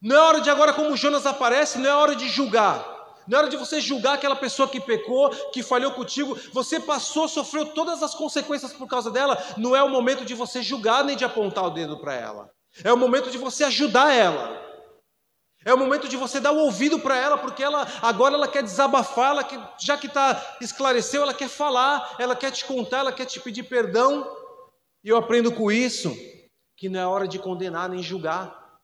Não 0.00 0.14
é 0.14 0.20
hora 0.20 0.40
de 0.40 0.48
agora, 0.48 0.72
como 0.72 0.96
Jonas 0.96 1.26
aparece, 1.26 1.78
não 1.78 1.90
é 1.90 1.94
hora 1.94 2.14
de 2.14 2.28
julgar. 2.28 2.94
Na 3.26 3.38
hora 3.38 3.48
de 3.48 3.56
você 3.56 3.80
julgar 3.80 4.14
aquela 4.14 4.36
pessoa 4.36 4.68
que 4.68 4.80
pecou, 4.80 5.30
que 5.50 5.64
falhou 5.64 5.90
contigo, 5.90 6.38
você 6.52 6.78
passou, 6.78 7.26
sofreu 7.26 7.66
todas 7.66 8.04
as 8.04 8.14
consequências 8.14 8.72
por 8.72 8.86
causa 8.86 9.10
dela, 9.10 9.36
não 9.56 9.74
é 9.74 9.82
o 9.82 9.90
momento 9.90 10.24
de 10.24 10.32
você 10.32 10.62
julgar 10.62 11.02
nem 11.02 11.16
de 11.16 11.24
apontar 11.24 11.64
o 11.64 11.70
dedo 11.70 11.98
para 11.98 12.14
ela. 12.14 12.48
É 12.84 12.92
o 12.92 12.96
momento 12.96 13.30
de 13.30 13.38
você 13.38 13.64
ajudar 13.64 14.12
ela. 14.12 14.65
É 15.66 15.74
o 15.74 15.78
momento 15.78 16.08
de 16.08 16.16
você 16.16 16.38
dar 16.38 16.52
o 16.52 16.58
ouvido 16.58 17.00
para 17.00 17.16
ela, 17.16 17.36
porque 17.36 17.60
ela 17.60 17.84
agora 18.00 18.36
ela 18.36 18.46
quer 18.46 18.62
desabafar, 18.62 19.32
ela 19.32 19.74
já 19.80 19.98
que 19.98 20.06
está 20.06 20.56
esclareceu, 20.60 21.22
ela 21.22 21.34
quer 21.34 21.48
falar, 21.48 22.14
ela 22.20 22.36
quer 22.36 22.52
te 22.52 22.64
contar, 22.64 23.00
ela 23.00 23.12
quer 23.12 23.26
te 23.26 23.40
pedir 23.40 23.64
perdão. 23.64 24.24
E 25.02 25.08
eu 25.08 25.16
aprendo 25.16 25.50
com 25.50 25.68
isso 25.68 26.16
que 26.76 26.88
não 26.88 27.00
é 27.00 27.06
hora 27.06 27.26
de 27.26 27.40
condenar 27.40 27.88
nem 27.88 28.00
julgar. 28.00 28.78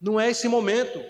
Não 0.00 0.20
é 0.20 0.30
esse 0.30 0.46
momento. 0.46 1.04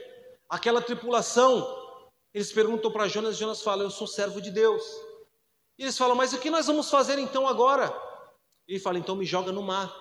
Aquela 0.48 0.80
tripulação 0.80 1.84
eles 2.32 2.50
perguntam 2.50 2.90
para 2.90 3.06
Jonas, 3.06 3.36
Jonas 3.36 3.60
fala: 3.60 3.82
Eu 3.82 3.90
sou 3.90 4.06
servo 4.06 4.40
de 4.40 4.50
Deus. 4.50 4.82
E 5.78 5.82
eles 5.82 5.98
falam: 5.98 6.16
Mas 6.16 6.32
o 6.32 6.40
que 6.40 6.48
nós 6.48 6.66
vamos 6.66 6.90
fazer 6.90 7.18
então 7.18 7.46
agora? 7.46 7.94
Ele 8.66 8.80
fala: 8.80 8.98
Então 8.98 9.14
me 9.14 9.26
joga 9.26 9.52
no 9.52 9.62
mar. 9.62 9.94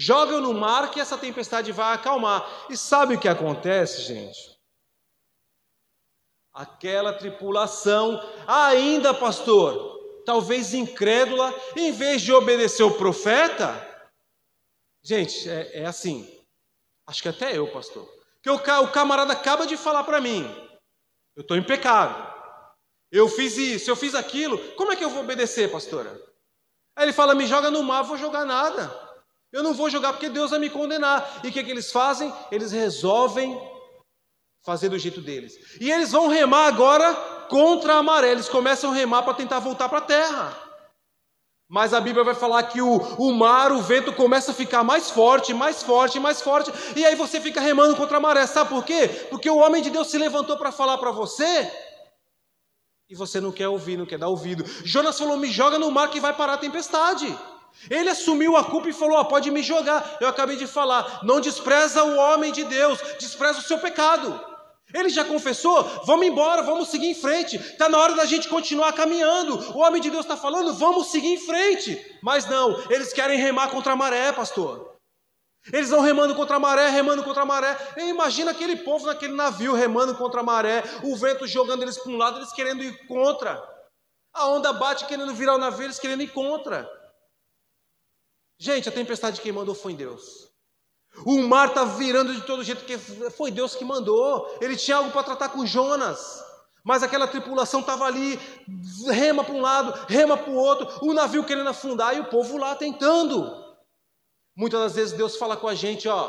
Joga 0.00 0.40
no 0.40 0.54
mar 0.54 0.90
que 0.90 0.98
essa 0.98 1.18
tempestade 1.18 1.70
vai 1.72 1.94
acalmar. 1.94 2.48
E 2.70 2.76
sabe 2.76 3.16
o 3.16 3.20
que 3.20 3.28
acontece, 3.28 4.00
gente? 4.00 4.58
Aquela 6.54 7.12
tripulação, 7.12 8.18
ainda, 8.46 9.12
pastor, 9.12 10.22
talvez 10.24 10.72
incrédula, 10.72 11.54
em 11.76 11.92
vez 11.92 12.22
de 12.22 12.32
obedecer 12.32 12.82
o 12.82 12.96
profeta, 12.96 13.76
gente, 15.02 15.46
é, 15.50 15.82
é 15.82 15.84
assim. 15.84 16.26
Acho 17.06 17.20
que 17.20 17.28
até 17.28 17.54
eu, 17.54 17.70
pastor. 17.70 18.08
Que 18.42 18.48
o, 18.48 18.54
o 18.54 18.92
camarada 18.92 19.34
acaba 19.34 19.66
de 19.66 19.76
falar 19.76 20.04
para 20.04 20.18
mim: 20.18 20.50
eu 21.36 21.42
estou 21.42 21.58
em 21.58 21.62
pecado. 21.62 22.26
Eu 23.12 23.28
fiz 23.28 23.58
isso, 23.58 23.90
eu 23.90 23.96
fiz 23.96 24.14
aquilo. 24.14 24.56
Como 24.76 24.92
é 24.92 24.96
que 24.96 25.04
eu 25.04 25.10
vou 25.10 25.20
obedecer, 25.20 25.70
pastora? 25.70 26.10
Aí 26.96 27.04
ele 27.04 27.12
fala: 27.12 27.34
me 27.34 27.46
joga 27.46 27.70
no 27.70 27.82
mar, 27.82 28.00
vou 28.00 28.16
jogar 28.16 28.46
nada. 28.46 29.09
Eu 29.52 29.62
não 29.62 29.74
vou 29.74 29.90
jogar 29.90 30.12
porque 30.12 30.28
Deus 30.28 30.50
vai 30.50 30.60
me 30.60 30.70
condenar. 30.70 31.40
E 31.42 31.48
o 31.48 31.52
que, 31.52 31.62
que 31.62 31.70
eles 31.70 31.90
fazem? 31.90 32.32
Eles 32.50 32.70
resolvem 32.72 33.60
fazer 34.64 34.88
do 34.88 34.98
jeito 34.98 35.20
deles. 35.20 35.54
E 35.80 35.90
eles 35.90 36.12
vão 36.12 36.28
remar 36.28 36.66
agora 36.66 37.14
contra 37.48 37.94
a 37.94 38.02
maré. 38.02 38.30
Eles 38.30 38.48
começam 38.48 38.90
a 38.90 38.94
remar 38.94 39.22
para 39.22 39.34
tentar 39.34 39.58
voltar 39.58 39.88
para 39.88 39.98
a 39.98 40.02
terra. 40.02 40.70
Mas 41.68 41.94
a 41.94 42.00
Bíblia 42.00 42.24
vai 42.24 42.34
falar 42.34 42.64
que 42.64 42.82
o, 42.82 42.96
o 43.16 43.32
mar, 43.32 43.70
o 43.70 43.80
vento 43.80 44.12
começa 44.12 44.50
a 44.50 44.54
ficar 44.54 44.82
mais 44.82 45.08
forte, 45.08 45.54
mais 45.54 45.84
forte, 45.84 46.18
mais 46.18 46.42
forte, 46.42 46.72
e 46.96 47.04
aí 47.04 47.14
você 47.14 47.40
fica 47.40 47.60
remando 47.60 47.94
contra 47.94 48.16
a 48.16 48.20
maré. 48.20 48.44
Sabe 48.44 48.70
por 48.70 48.84
quê? 48.84 49.06
Porque 49.30 49.48
o 49.48 49.58
homem 49.58 49.80
de 49.80 49.88
Deus 49.88 50.08
se 50.08 50.18
levantou 50.18 50.58
para 50.58 50.72
falar 50.72 50.98
para 50.98 51.12
você 51.12 51.70
e 53.08 53.14
você 53.14 53.40
não 53.40 53.52
quer 53.52 53.68
ouvir, 53.68 53.96
não 53.96 54.04
quer 54.04 54.18
dar 54.18 54.26
ouvido. 54.26 54.64
Jonas 54.84 55.16
falou: 55.16 55.36
me 55.36 55.48
joga 55.48 55.78
no 55.78 55.92
mar 55.92 56.10
que 56.10 56.18
vai 56.18 56.34
parar 56.34 56.54
a 56.54 56.58
tempestade. 56.58 57.38
Ele 57.88 58.10
assumiu 58.10 58.56
a 58.56 58.64
culpa 58.64 58.88
e 58.88 58.92
falou: 58.92 59.24
pode 59.24 59.50
me 59.50 59.62
jogar. 59.62 60.18
Eu 60.20 60.28
acabei 60.28 60.56
de 60.56 60.66
falar: 60.66 61.20
não 61.22 61.40
despreza 61.40 62.04
o 62.04 62.16
homem 62.16 62.52
de 62.52 62.64
Deus, 62.64 62.98
despreza 63.18 63.58
o 63.58 63.62
seu 63.62 63.78
pecado. 63.78 64.48
Ele 64.92 65.08
já 65.08 65.24
confessou? 65.24 65.84
Vamos 66.04 66.26
embora, 66.26 66.62
vamos 66.62 66.88
seguir 66.88 67.06
em 67.06 67.14
frente. 67.14 67.56
Está 67.56 67.88
na 67.88 67.98
hora 67.98 68.14
da 68.14 68.24
gente 68.24 68.48
continuar 68.48 68.92
caminhando. 68.92 69.56
O 69.72 69.78
homem 69.78 70.02
de 70.02 70.10
Deus 70.10 70.24
está 70.24 70.36
falando, 70.36 70.74
vamos 70.74 71.10
seguir 71.10 71.28
em 71.28 71.38
frente. 71.38 72.18
Mas 72.22 72.46
não, 72.46 72.76
eles 72.90 73.12
querem 73.12 73.38
remar 73.38 73.70
contra 73.70 73.92
a 73.92 73.96
maré, 73.96 74.32
pastor. 74.32 74.90
Eles 75.72 75.90
vão 75.90 76.00
remando 76.00 76.34
contra 76.34 76.56
a 76.56 76.60
maré, 76.60 76.88
remando 76.88 77.22
contra 77.22 77.42
a 77.42 77.46
maré. 77.46 77.76
E 77.96 78.08
imagina 78.08 78.50
aquele 78.50 78.76
povo 78.76 79.06
naquele 79.06 79.34
navio 79.34 79.74
remando 79.74 80.14
contra 80.14 80.40
a 80.40 80.42
maré, 80.42 80.82
o 81.04 81.14
vento 81.16 81.46
jogando 81.46 81.82
eles 81.82 81.98
para 81.98 82.12
um 82.12 82.16
lado, 82.16 82.38
eles 82.38 82.52
querendo 82.52 82.82
ir 82.82 83.06
contra. 83.06 83.62
A 84.32 84.48
onda 84.48 84.72
bate 84.72 85.04
querendo 85.06 85.34
virar 85.34 85.54
o 85.54 85.58
navio, 85.58 85.84
eles 85.84 85.98
querendo 85.98 86.22
ir 86.22 86.32
contra. 86.32 86.88
Gente, 88.60 88.90
a 88.90 88.92
tempestade 88.92 89.40
quem 89.40 89.52
mandou 89.52 89.74
foi 89.74 89.94
Deus. 89.94 90.50
O 91.24 91.38
mar 91.38 91.68
está 91.68 91.82
virando 91.82 92.34
de 92.34 92.42
todo 92.42 92.62
jeito, 92.62 92.84
porque 92.84 92.98
foi 93.30 93.50
Deus 93.50 93.74
que 93.74 93.86
mandou. 93.86 94.54
Ele 94.60 94.76
tinha 94.76 94.98
algo 94.98 95.10
para 95.10 95.22
tratar 95.22 95.48
com 95.48 95.64
Jonas. 95.64 96.44
Mas 96.84 97.02
aquela 97.02 97.26
tripulação 97.26 97.80
estava 97.80 98.04
ali, 98.04 98.38
rema 99.08 99.42
para 99.42 99.54
um 99.54 99.62
lado, 99.62 99.92
rema 100.06 100.36
para 100.36 100.50
o 100.50 100.56
outro, 100.56 101.06
o 101.06 101.14
navio 101.14 101.44
querendo 101.44 101.70
afundar 101.70 102.14
e 102.14 102.20
o 102.20 102.28
povo 102.28 102.58
lá 102.58 102.76
tentando. 102.76 103.50
Muitas 104.54 104.80
das 104.80 104.94
vezes 104.94 105.16
Deus 105.16 105.36
fala 105.36 105.56
com 105.56 105.66
a 105.66 105.74
gente, 105.74 106.06
ó, 106.06 106.28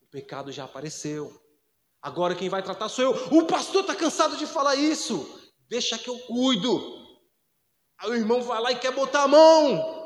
o 0.00 0.06
pecado 0.12 0.52
já 0.52 0.64
apareceu. 0.64 1.40
Agora 2.00 2.36
quem 2.36 2.48
vai 2.48 2.62
tratar 2.62 2.88
sou 2.88 3.04
eu. 3.04 3.36
O 3.36 3.46
pastor 3.46 3.80
está 3.80 3.96
cansado 3.96 4.36
de 4.36 4.46
falar 4.46 4.76
isso. 4.76 5.28
Deixa 5.68 5.98
que 5.98 6.08
eu 6.08 6.18
cuido. 6.20 7.02
Aí 7.98 8.10
o 8.10 8.14
irmão 8.14 8.42
vai 8.42 8.60
lá 8.60 8.70
e 8.70 8.78
quer 8.78 8.92
botar 8.92 9.22
a 9.22 9.28
mão. 9.28 10.01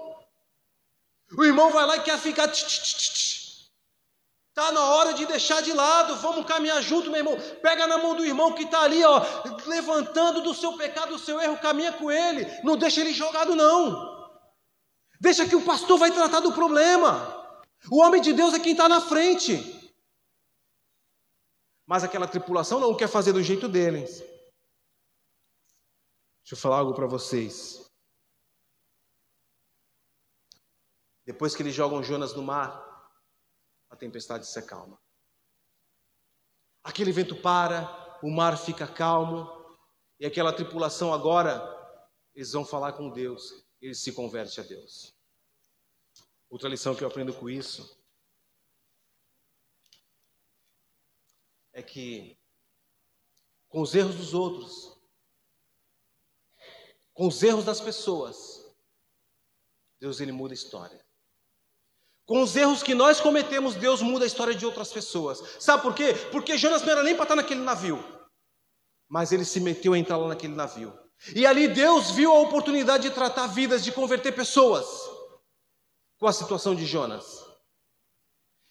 O 1.37 1.44
irmão 1.44 1.70
vai 1.70 1.87
lá 1.87 1.96
e 1.96 2.03
quer 2.03 2.18
ficar. 2.18 2.49
Está 2.49 4.72
na 4.72 4.83
hora 4.83 5.12
de 5.12 5.27
deixar 5.27 5.61
de 5.61 5.72
lado, 5.72 6.16
vamos 6.16 6.46
caminhar 6.46 6.83
junto, 6.83 7.11
meu 7.11 7.18
irmão. 7.18 7.37
Pega 7.61 7.87
na 7.87 7.99
mão 7.99 8.14
do 8.14 8.25
irmão 8.25 8.55
que 8.55 8.62
está 8.62 8.81
ali, 8.81 9.05
ó, 9.05 9.22
levantando 9.66 10.40
do 10.40 10.55
seu 10.55 10.72
pecado, 10.79 11.11
do 11.11 11.18
seu 11.18 11.38
erro, 11.38 11.59
caminha 11.59 11.92
com 11.92 12.11
ele. 12.11 12.46
Não 12.64 12.77
deixa 12.77 13.03
ele 13.03 13.12
jogado, 13.12 13.55
não. 13.55 14.16
Deixa 15.20 15.46
que 15.46 15.55
o 15.55 15.64
pastor 15.64 15.99
vai 15.99 16.11
tratar 16.11 16.40
do 16.40 16.55
problema. 16.55 17.35
O 17.90 17.99
homem 17.99 18.22
de 18.22 18.33
Deus 18.33 18.55
é 18.55 18.59
quem 18.59 18.72
está 18.72 18.88
na 18.88 19.01
frente. 19.01 19.75
Mas 21.87 22.03
aquela 22.03 22.27
tripulação 22.27 22.81
não 22.81 22.96
quer 22.96 23.09
fazer 23.09 23.33
do 23.33 23.42
jeito 23.42 23.68
deles. 23.68 24.18
Deixa 26.42 26.53
eu 26.53 26.57
falar 26.57 26.79
algo 26.79 26.94
para 26.94 27.07
vocês. 27.07 27.86
Depois 31.26 31.56
que 31.56 31.62
eles 31.62 31.74
jogam 31.74 32.04
Jonas 32.04 32.34
no 32.34 32.42
mar, 32.42 33.10
a 33.90 33.96
tempestade 33.96 34.46
se 34.46 34.58
acalma. 34.58 34.96
Aquele 36.84 37.10
vento 37.10 37.34
para, 37.34 38.20
o 38.22 38.30
mar 38.30 38.56
fica 38.56 38.86
calmo, 38.86 39.50
e 40.20 40.24
aquela 40.24 40.52
tripulação 40.52 41.12
agora, 41.12 41.60
eles 42.32 42.52
vão 42.52 42.64
falar 42.64 42.92
com 42.92 43.10
Deus, 43.10 43.66
eles 43.80 44.00
se 44.00 44.12
convertem 44.12 44.62
a 44.62 44.66
Deus. 44.66 45.14
Outra 46.48 46.68
lição 46.68 46.94
que 46.94 47.02
eu 47.02 47.08
aprendo 47.08 47.34
com 47.34 47.50
isso 47.50 48.00
é 51.72 51.82
que 51.82 52.38
com 53.68 53.82
os 53.82 53.94
erros 53.94 54.14
dos 54.14 54.32
outros, 54.32 54.96
com 57.12 57.26
os 57.26 57.42
erros 57.42 57.64
das 57.64 57.80
pessoas, 57.80 58.64
Deus 59.98 60.20
ele 60.20 60.32
muda 60.32 60.52
a 60.52 60.54
história. 60.54 61.06
Com 62.26 62.42
os 62.42 62.56
erros 62.56 62.82
que 62.82 62.94
nós 62.94 63.20
cometemos, 63.20 63.76
Deus 63.76 64.02
muda 64.02 64.24
a 64.24 64.26
história 64.26 64.54
de 64.54 64.66
outras 64.66 64.92
pessoas. 64.92 65.40
Sabe 65.60 65.82
por 65.82 65.94
quê? 65.94 66.12
Porque 66.32 66.58
Jonas 66.58 66.82
não 66.82 66.90
era 66.90 67.02
nem 67.04 67.14
para 67.14 67.22
estar 67.22 67.36
naquele 67.36 67.60
navio. 67.60 68.04
Mas 69.08 69.30
ele 69.30 69.44
se 69.44 69.60
meteu 69.60 69.92
a 69.92 69.98
entrar 69.98 70.16
lá 70.16 70.26
naquele 70.26 70.54
navio. 70.54 70.92
E 71.34 71.46
ali 71.46 71.68
Deus 71.68 72.10
viu 72.10 72.32
a 72.32 72.40
oportunidade 72.40 73.04
de 73.04 73.14
tratar 73.14 73.46
vidas, 73.46 73.84
de 73.84 73.92
converter 73.92 74.32
pessoas 74.32 74.86
com 76.18 76.26
a 76.26 76.32
situação 76.32 76.74
de 76.74 76.84
Jonas. 76.84 77.44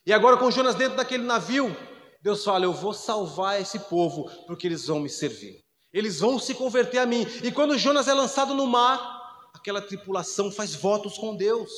E 0.05 0.11
agora, 0.11 0.37
com 0.37 0.51
Jonas 0.51 0.75
dentro 0.75 0.97
daquele 0.97 1.23
navio, 1.23 1.75
Deus 2.21 2.43
fala: 2.43 2.65
Eu 2.65 2.73
vou 2.73 2.93
salvar 2.93 3.59
esse 3.59 3.79
povo, 3.79 4.29
porque 4.45 4.67
eles 4.67 4.85
vão 4.85 4.99
me 4.99 5.09
servir. 5.09 5.63
Eles 5.93 6.19
vão 6.19 6.37
se 6.37 6.53
converter 6.53 6.97
a 6.97 7.05
mim. 7.05 7.25
E 7.41 7.51
quando 7.53 7.77
Jonas 7.77 8.09
é 8.09 8.13
lançado 8.13 8.53
no 8.53 8.67
mar, 8.67 9.49
aquela 9.53 9.81
tripulação 9.81 10.51
faz 10.51 10.75
votos 10.75 11.17
com 11.17 11.37
Deus. 11.37 11.71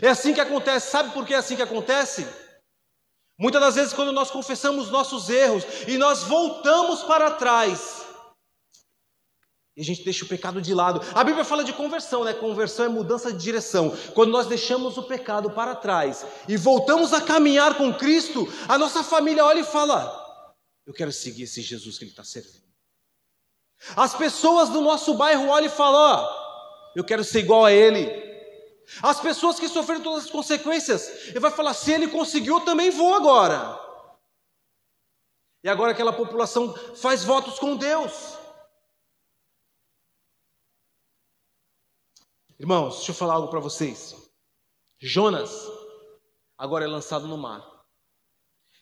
É 0.00 0.08
assim 0.08 0.32
que 0.32 0.40
acontece. 0.40 0.90
Sabe 0.90 1.10
por 1.12 1.26
que 1.26 1.34
é 1.34 1.36
assim 1.36 1.56
que 1.56 1.62
acontece? 1.62 2.26
Muitas 3.38 3.60
das 3.60 3.74
vezes, 3.74 3.92
quando 3.92 4.12
nós 4.12 4.30
confessamos 4.30 4.90
nossos 4.90 5.30
erros 5.30 5.64
e 5.88 5.96
nós 5.96 6.24
voltamos 6.24 7.02
para 7.02 7.30
trás, 7.30 8.04
e 9.76 9.80
a 9.80 9.84
gente 9.84 10.04
deixa 10.04 10.26
o 10.26 10.28
pecado 10.28 10.60
de 10.60 10.74
lado. 10.74 11.00
A 11.14 11.24
Bíblia 11.24 11.44
fala 11.44 11.64
de 11.64 11.72
conversão, 11.72 12.22
né? 12.22 12.34
Conversão 12.34 12.84
é 12.84 12.88
mudança 12.88 13.32
de 13.32 13.38
direção. 13.38 13.96
Quando 14.14 14.30
nós 14.30 14.46
deixamos 14.46 14.98
o 14.98 15.04
pecado 15.04 15.50
para 15.50 15.74
trás 15.74 16.26
e 16.46 16.56
voltamos 16.56 17.14
a 17.14 17.20
caminhar 17.22 17.78
com 17.78 17.94
Cristo, 17.94 18.46
a 18.68 18.76
nossa 18.76 19.02
família 19.02 19.42
olha 19.42 19.60
e 19.60 19.64
fala: 19.64 20.54
Eu 20.86 20.92
quero 20.92 21.10
seguir 21.10 21.44
esse 21.44 21.62
Jesus 21.62 21.96
que 21.96 22.04
Ele 22.04 22.10
está 22.10 22.22
servindo. 22.22 22.60
As 23.96 24.14
pessoas 24.14 24.68
do 24.68 24.82
nosso 24.82 25.14
bairro 25.14 25.48
olham 25.48 25.68
e 25.68 25.70
falam: 25.70 25.98
Ó, 25.98 26.24
oh, 26.24 26.92
eu 26.94 27.02
quero 27.02 27.24
ser 27.24 27.38
igual 27.38 27.64
a 27.64 27.72
Ele. 27.72 28.29
As 29.02 29.20
pessoas 29.20 29.58
que 29.60 29.68
sofreram 29.68 30.02
todas 30.02 30.24
as 30.24 30.30
consequências, 30.30 31.28
ele 31.28 31.40
vai 31.40 31.50
falar: 31.50 31.74
se 31.74 31.92
ele 31.92 32.08
conseguiu, 32.08 32.58
eu 32.58 32.64
também 32.64 32.90
vou 32.90 33.14
agora. 33.14 33.78
E 35.62 35.68
agora 35.68 35.92
aquela 35.92 36.12
população 36.12 36.74
faz 36.96 37.22
votos 37.22 37.58
com 37.58 37.76
Deus. 37.76 38.38
Irmãos, 42.58 42.96
deixa 42.96 43.12
eu 43.12 43.14
falar 43.14 43.34
algo 43.34 43.48
para 43.48 43.60
vocês. 43.60 44.14
Jonas 44.98 45.50
agora 46.58 46.84
é 46.84 46.88
lançado 46.88 47.26
no 47.26 47.38
mar. 47.38 47.66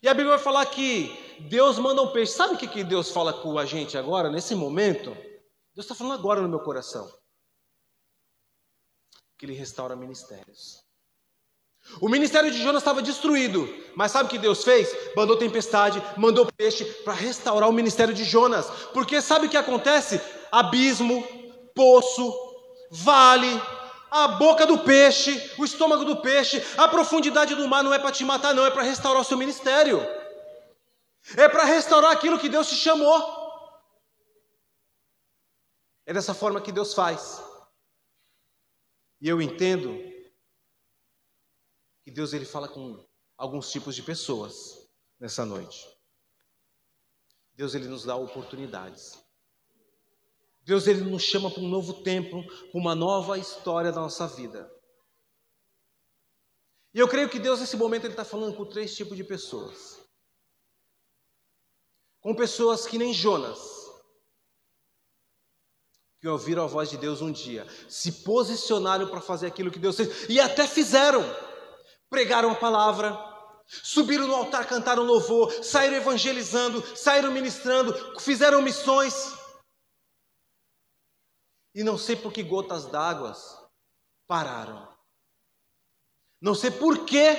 E 0.03 0.09
a 0.09 0.14
Bíblia 0.14 0.37
vai 0.37 0.44
falar 0.44 0.66
que 0.66 1.11
Deus 1.49 1.79
manda 1.79 2.03
um 2.03 2.12
peixe. 2.12 2.33
Sabe 2.33 2.55
o 2.55 2.59
que, 2.59 2.85
Deus 2.85 3.11
fala 3.11 3.33
com 3.33 3.59
a 3.59 3.64
gente 3.64 3.99
agora, 3.99 4.31
nesse 4.31 4.55
momento? 4.55 5.11
Deus 5.75 5.85
está 5.85 5.94
falando 5.94 6.18
agora 6.18 6.40
no 6.40 6.49
meu 6.49 6.61
coração. 6.61 7.09
Que 9.38 9.46
Ele 9.46 9.55
restaura 9.55 9.96
ministérios. 9.96 10.85
O 12.01 12.09
ministério 12.09 12.51
de 12.51 12.61
Jonas 12.62 12.83
estava 12.83 13.01
destruído, 13.01 13.66
mas 13.94 14.12
sabe 14.12 14.27
o 14.27 14.29
que 14.29 14.38
Deus 14.38 14.62
fez? 14.62 14.94
Mandou 15.16 15.37
tempestade, 15.37 16.03
mandou 16.16 16.44
peixe 16.53 16.85
para 16.85 17.14
restaurar 17.14 17.68
o 17.68 17.72
ministério 17.72 18.12
de 18.12 18.24
Jonas. 18.24 18.66
Porque 18.92 19.22
sabe 19.22 19.46
o 19.46 19.48
que 19.48 19.57
acontece? 19.57 20.20
Abismo, 20.53 21.27
poço, 21.74 22.35
vale, 22.90 23.48
a 24.11 24.29
boca 24.29 24.66
do 24.66 24.79
peixe, 24.79 25.53
o 25.59 25.64
estômago 25.64 26.05
do 26.05 26.16
peixe, 26.16 26.62
a 26.77 26.88
profundidade 26.88 27.55
do 27.55 27.66
mar 27.68 27.83
não 27.83 27.94
é 27.94 27.98
para 27.98 28.12
te 28.12 28.24
matar, 28.24 28.55
não, 28.55 28.66
é 28.66 28.70
para 28.70 28.83
restaurar 28.83 29.22
o 29.22 29.24
seu 29.24 29.38
ministério. 29.38 30.01
É 31.37 31.48
para 31.48 31.64
restaurar 31.64 32.12
aquilo 32.12 32.38
que 32.38 32.48
Deus 32.48 32.68
te 32.68 32.74
chamou. 32.74 33.38
É 36.07 36.12
dessa 36.12 36.35
forma 36.35 36.61
que 36.61 36.72
Deus 36.72 36.94
faz. 36.94 37.47
E 39.20 39.28
eu 39.28 39.42
entendo 39.42 39.96
que 42.04 42.11
Deus 42.11 42.33
ele 42.33 42.44
fala 42.44 42.68
com 42.68 43.04
alguns 43.37 43.70
tipos 43.70 43.94
de 43.94 44.02
pessoas 44.02 44.88
nessa 45.18 45.44
noite. 45.44 45.87
Deus 47.54 47.74
ele 47.74 47.88
nos 47.88 48.04
dá 48.04 48.14
oportunidades. 48.14 49.18
Deus 50.62 50.87
ele 50.87 51.00
nos 51.00 51.22
chama 51.22 51.50
para 51.50 51.62
um 51.62 51.68
novo 51.68 52.02
tempo, 52.02 52.44
para 52.70 52.81
uma 52.81 52.94
nova 52.94 53.38
história 53.38 53.90
da 53.90 54.00
nossa 54.00 54.28
vida. 54.28 54.70
E 56.94 56.98
eu 56.98 57.09
creio 57.09 57.28
que 57.28 57.38
Deus 57.38 57.61
nesse 57.61 57.76
momento 57.76 58.04
ele 58.04 58.12
está 58.12 58.24
falando 58.24 58.57
com 58.57 58.64
três 58.64 58.94
tipos 58.94 59.16
de 59.16 59.24
pessoas. 59.24 59.98
Com 62.20 62.35
pessoas 62.35 62.87
que 62.87 62.98
nem 62.98 63.12
Jonas, 63.12 63.59
que 66.20 66.28
ouviram 66.28 66.64
a 66.64 66.66
voz 66.66 66.90
de 66.90 66.96
Deus 66.96 67.20
um 67.20 67.31
dia, 67.31 67.66
se 67.88 68.11
posicionaram 68.22 69.09
para 69.09 69.20
fazer 69.20 69.46
aquilo 69.46 69.70
que 69.70 69.78
Deus 69.78 69.96
fez 69.96 70.28
e 70.28 70.40
até 70.40 70.66
fizeram. 70.66 71.22
Pregaram 72.11 72.50
a 72.50 72.54
palavra, 72.54 73.16
subiram 73.66 74.26
no 74.26 74.35
altar, 74.35 74.66
cantaram 74.66 75.02
louvor, 75.02 75.52
saíram 75.62 75.96
evangelizando, 75.96 76.83
saíram 76.96 77.31
ministrando, 77.31 77.92
fizeram 78.18 78.62
missões. 78.62 79.35
E 81.74 81.85
não 81.85 81.96
sei 81.96 82.16
por 82.16 82.33
que 82.33 82.42
gotas 82.42 82.87
d'água 82.87 83.37
pararam. 84.26 84.88
Não 86.40 86.54
sei 86.54 86.70
por 86.70 87.04
que 87.04 87.37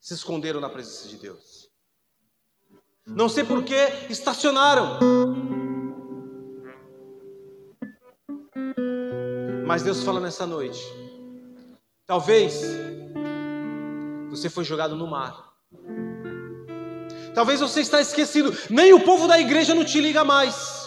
se 0.00 0.14
esconderam 0.14 0.60
na 0.60 0.68
presença 0.68 1.08
de 1.08 1.16
Deus. 1.16 1.68
Não 3.04 3.28
sei 3.28 3.44
por 3.44 3.64
que 3.64 3.74
estacionaram. 4.10 5.65
Mas 9.66 9.82
Deus 9.82 10.02
fala 10.02 10.20
nessa 10.20 10.46
noite. 10.46 10.80
Talvez 12.06 12.62
você 14.30 14.48
foi 14.48 14.64
jogado 14.64 14.94
no 14.96 15.06
mar. 15.06 15.52
Talvez 17.34 17.60
você 17.60 17.80
está 17.80 18.00
esquecido. 18.00 18.56
Nem 18.70 18.94
o 18.94 19.00
povo 19.00 19.26
da 19.26 19.38
igreja 19.38 19.74
não 19.74 19.84
te 19.84 20.00
liga 20.00 20.24
mais 20.24 20.86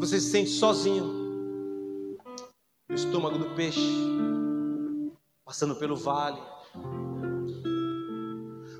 você 0.00 0.18
se 0.18 0.30
sente 0.30 0.50
sozinho 0.50 2.18
no 2.88 2.94
estômago 2.94 3.38
do 3.38 3.50
peixe, 3.50 3.86
passando 5.44 5.76
pelo 5.76 5.94
vale. 5.94 6.40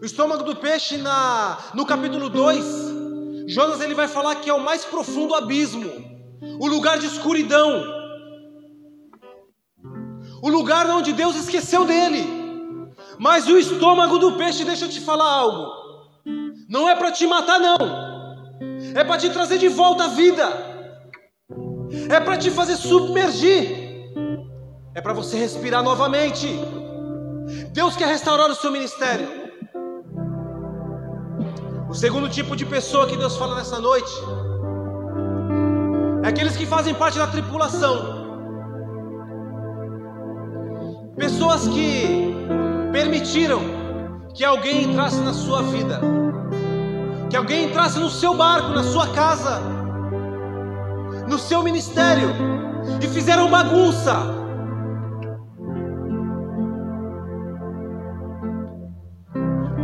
O 0.01 0.05
estômago 0.05 0.43
do 0.43 0.57
peixe 0.57 0.97
na 0.97 1.59
no 1.75 1.85
capítulo 1.85 2.31
2, 2.31 2.65
Jonas 3.47 3.83
ele 3.83 3.95
vai 3.95 4.09
falar 4.09 4.37
que 4.37 4.49
é 4.49 4.55
o 4.55 4.65
mais 4.65 4.85
profundo 4.87 5.35
abismo, 5.35 6.10
o 6.59 6.67
lugar 6.67 6.99
de 6.99 7.07
escuridão. 7.07 7.85
O 10.43 10.49
lugar 10.49 10.89
onde 10.89 11.13
Deus 11.13 11.37
esqueceu 11.37 11.85
dele. 11.85 12.25
Mas 13.19 13.47
o 13.47 13.59
estômago 13.59 14.19
do 14.19 14.33
peixe, 14.33 14.65
deixa 14.65 14.87
eu 14.87 14.89
te 14.89 15.01
falar 15.01 15.31
algo. 15.31 15.67
Não 16.69 16.89
é 16.89 16.97
para 16.97 17.13
te 17.13 17.27
matar 17.27 17.59
não. 17.59 17.79
É 18.95 19.05
para 19.05 19.19
te 19.19 19.31
trazer 19.31 19.59
de 19.59 19.69
volta 19.69 20.05
à 20.05 20.09
vida 20.09 20.71
é 22.09 22.21
para 22.21 22.37
te 22.37 22.51
fazer 22.51 22.77
submergir, 22.77 24.13
é 24.95 25.01
para 25.01 25.13
você 25.13 25.37
respirar 25.37 25.83
novamente. 25.83 26.49
Deus 27.73 27.97
quer 27.97 28.09
restaurar 28.09 28.51
o 28.51 28.55
seu 28.55 28.71
ministério. 28.71 29.29
O 31.89 31.95
segundo 31.95 32.29
tipo 32.29 32.55
de 32.55 32.65
pessoa 32.65 33.09
que 33.09 33.17
Deus 33.17 33.37
fala 33.37 33.57
nessa 33.57 33.81
noite 33.81 34.13
aqueles 36.31 36.57
que 36.57 36.65
fazem 36.65 36.95
parte 36.95 37.19
da 37.19 37.27
tripulação. 37.27 38.21
Pessoas 41.17 41.69
que 41.69 42.35
permitiram 42.93 43.61
que 44.35 44.45
alguém 44.45 44.85
entrasse 44.85 45.21
na 45.21 45.33
sua 45.33 45.63
vida, 45.63 46.01
que 47.29 47.37
alguém 47.37 47.67
entrasse 47.67 47.99
no 47.99 48.09
seu 48.09 48.35
barco, 48.35 48.71
na 48.71 48.83
sua 48.83 49.09
casa, 49.09 49.61
no 51.29 51.39
seu 51.39 51.63
ministério 51.63 52.31
e 53.03 53.07
fizeram 53.09 53.51
bagunça. 53.51 54.15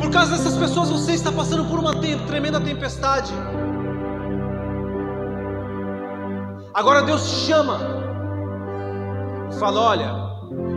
Por 0.01 0.11
causa 0.11 0.37
dessas 0.37 0.57
pessoas, 0.57 0.91
você 0.91 1.13
está 1.13 1.33
passando 1.33 1.65
por 1.69 1.79
uma 1.79 1.93
tremenda 2.27 2.61
tempestade. 2.61 3.33
Agora 6.77 7.03
Deus 7.03 7.23
te 7.29 7.35
chama 7.47 7.81
fala: 9.59 9.81
Olha, 9.81 10.11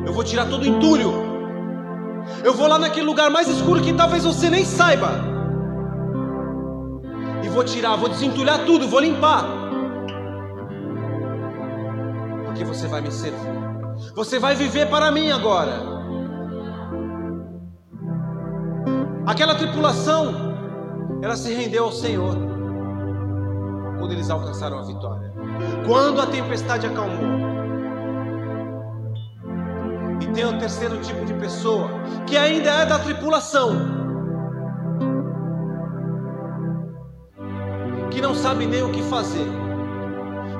eu 0.08 0.14
vou 0.14 0.24
tirar 0.24 0.46
todo 0.50 0.64
o 0.64 0.66
entulho. 0.66 1.12
Eu 2.44 2.54
vou 2.54 2.68
lá 2.68 2.80
naquele 2.80 3.06
lugar 3.06 3.30
mais 3.30 3.48
escuro 3.48 3.82
que 3.82 3.94
talvez 3.94 4.24
você 4.24 4.50
nem 4.50 4.64
saiba. 4.66 5.10
E 7.44 7.50
vou 7.50 7.64
tirar, 7.64 7.96
vou 7.98 8.10
desentulhar 8.10 8.66
tudo, 8.66 8.88
vou 8.88 9.02
limpar 9.02 9.60
porque 12.60 12.64
você 12.64 12.88
vai 12.88 13.02
me 13.02 13.12
servir. 13.12 13.40
Você 14.16 14.38
vai 14.38 14.54
viver 14.54 14.90
para 14.90 15.12
mim 15.12 15.32
agora. 15.32 15.82
Aquela 19.26 19.56
tripulação, 19.56 20.34
ela 21.22 21.38
se 21.38 21.54
rendeu 21.54 21.86
ao 21.86 21.92
Senhor 21.92 22.36
quando 23.98 24.12
eles 24.12 24.30
alcançaram 24.30 24.80
a 24.80 24.82
vitória. 24.82 25.29
Quando 25.86 26.22
a 26.22 26.28
tempestade 26.28 26.86
acalmou. 26.86 27.40
E 30.22 30.28
tem 30.28 30.46
o 30.46 30.58
terceiro 30.60 30.98
tipo 31.02 31.26
de 31.26 31.34
pessoa, 31.36 31.90
que 32.28 32.38
ainda 32.38 32.70
é 32.70 32.86
da 32.86 33.00
tripulação, 33.00 33.72
que 38.12 38.22
não 38.22 38.36
sabem 38.36 38.68
nem 38.68 38.84
o 38.84 38.92
que 38.92 39.02
fazer, 39.04 39.48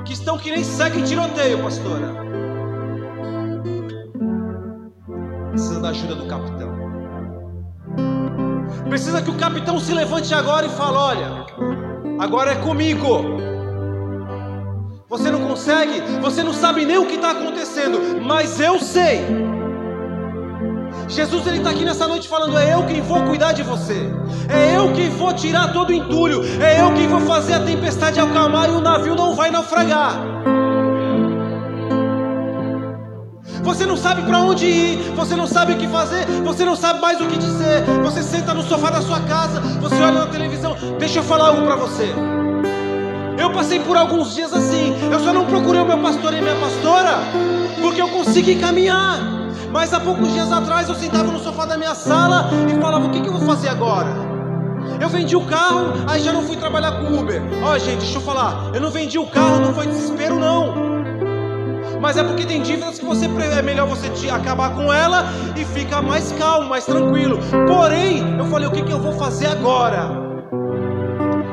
que 0.04 0.12
estão 0.12 0.38
que 0.38 0.50
nem 0.50 0.64
segue 0.64 1.02
tiroteio, 1.02 1.62
pastora. 1.62 2.14
Precisa 5.50 5.80
da 5.80 5.90
ajuda 5.90 6.14
do 6.14 6.26
capitão. 6.26 6.70
Precisa 8.88 9.22
que 9.22 9.30
o 9.30 9.36
capitão 9.36 9.78
se 9.78 9.92
levante 9.92 10.32
agora 10.34 10.66
e 10.66 10.70
fale: 10.70 10.96
olha, 10.96 11.46
agora 12.18 12.52
é 12.52 12.56
comigo. 12.56 13.49
Você 15.10 15.28
não 15.28 15.40
consegue, 15.40 16.00
você 16.22 16.40
não 16.40 16.52
sabe 16.52 16.86
nem 16.86 16.96
o 16.96 17.04
que 17.04 17.16
está 17.16 17.32
acontecendo, 17.32 18.22
mas 18.24 18.60
eu 18.60 18.78
sei. 18.78 19.26
Jesus 21.08 21.44
ele 21.48 21.56
está 21.58 21.70
aqui 21.70 21.84
nessa 21.84 22.06
noite 22.06 22.28
falando: 22.28 22.56
é 22.56 22.72
eu 22.72 22.86
quem 22.86 23.00
vou 23.00 23.20
cuidar 23.24 23.50
de 23.50 23.64
você, 23.64 24.08
é 24.48 24.76
eu 24.76 24.92
quem 24.92 25.10
vou 25.10 25.32
tirar 25.32 25.72
todo 25.72 25.90
o 25.90 25.92
entulho, 25.92 26.42
é 26.62 26.80
eu 26.80 26.94
quem 26.94 27.08
vou 27.08 27.18
fazer 27.22 27.54
a 27.54 27.60
tempestade 27.60 28.20
acalmar 28.20 28.68
e 28.68 28.72
o 28.72 28.80
navio 28.80 29.16
não 29.16 29.34
vai 29.34 29.50
naufragar. 29.50 30.14
Você 33.64 33.84
não 33.84 33.96
sabe 33.96 34.22
para 34.22 34.38
onde 34.38 34.64
ir, 34.64 35.12
você 35.16 35.34
não 35.34 35.48
sabe 35.48 35.72
o 35.72 35.76
que 35.76 35.88
fazer, 35.88 36.24
você 36.44 36.64
não 36.64 36.76
sabe 36.76 37.00
mais 37.00 37.20
o 37.20 37.26
que 37.26 37.36
dizer. 37.36 37.82
Você 38.04 38.22
senta 38.22 38.54
no 38.54 38.62
sofá 38.62 38.90
da 38.90 39.02
sua 39.02 39.18
casa, 39.22 39.60
você 39.80 39.96
olha 39.96 40.20
na 40.20 40.26
televisão. 40.28 40.76
Deixa 41.00 41.18
eu 41.18 41.24
falar 41.24 41.48
algo 41.48 41.62
para 41.62 41.74
você. 41.74 42.14
Eu 43.40 43.50
passei 43.50 43.80
por 43.80 43.96
alguns 43.96 44.34
dias 44.34 44.52
assim. 44.52 44.94
Eu 45.10 45.18
só 45.18 45.32
não 45.32 45.46
procurei 45.46 45.80
o 45.80 45.86
meu 45.86 45.98
pastor 45.98 46.34
e 46.34 46.42
minha 46.42 46.56
pastora 46.56 47.20
porque 47.80 48.00
eu 48.00 48.08
consegui 48.08 48.56
caminhar. 48.56 49.18
Mas 49.72 49.94
há 49.94 50.00
poucos 50.00 50.30
dias 50.32 50.52
atrás 50.52 50.88
eu 50.88 50.94
sentava 50.94 51.32
no 51.32 51.38
sofá 51.38 51.64
da 51.64 51.78
minha 51.78 51.94
sala 51.94 52.50
e 52.68 52.78
falava: 52.80 53.06
o 53.06 53.10
que, 53.10 53.20
que 53.20 53.28
eu 53.28 53.32
vou 53.32 53.46
fazer 53.46 53.68
agora? 53.68 54.10
Eu 55.00 55.08
vendi 55.08 55.34
o 55.34 55.46
carro, 55.46 55.94
aí 56.06 56.20
já 56.20 56.32
não 56.32 56.42
fui 56.42 56.56
trabalhar 56.56 56.92
com 56.92 57.18
Uber. 57.18 57.42
Ó, 57.62 57.78
gente, 57.78 58.00
deixa 58.00 58.18
eu 58.18 58.22
falar. 58.22 58.70
Eu 58.74 58.80
não 58.80 58.90
vendi 58.90 59.18
o 59.18 59.26
carro, 59.26 59.60
não 59.60 59.72
foi 59.72 59.86
desespero, 59.86 60.38
não. 60.38 60.90
Mas 62.00 62.16
é 62.16 62.24
porque 62.24 62.44
tem 62.44 62.60
dívidas 62.62 62.98
que 62.98 63.04
você 63.04 63.26
é 63.26 63.62
melhor 63.62 63.86
você 63.86 64.10
acabar 64.30 64.74
com 64.74 64.92
ela 64.92 65.24
e 65.56 65.64
ficar 65.64 66.02
mais 66.02 66.32
calmo, 66.32 66.68
mais 66.68 66.84
tranquilo. 66.84 67.38
Porém, 67.66 68.38
eu 68.38 68.44
falei: 68.46 68.68
o 68.68 68.70
que, 68.70 68.82
que 68.82 68.92
eu 68.92 69.00
vou 69.00 69.12
fazer 69.12 69.46
agora? 69.46 70.29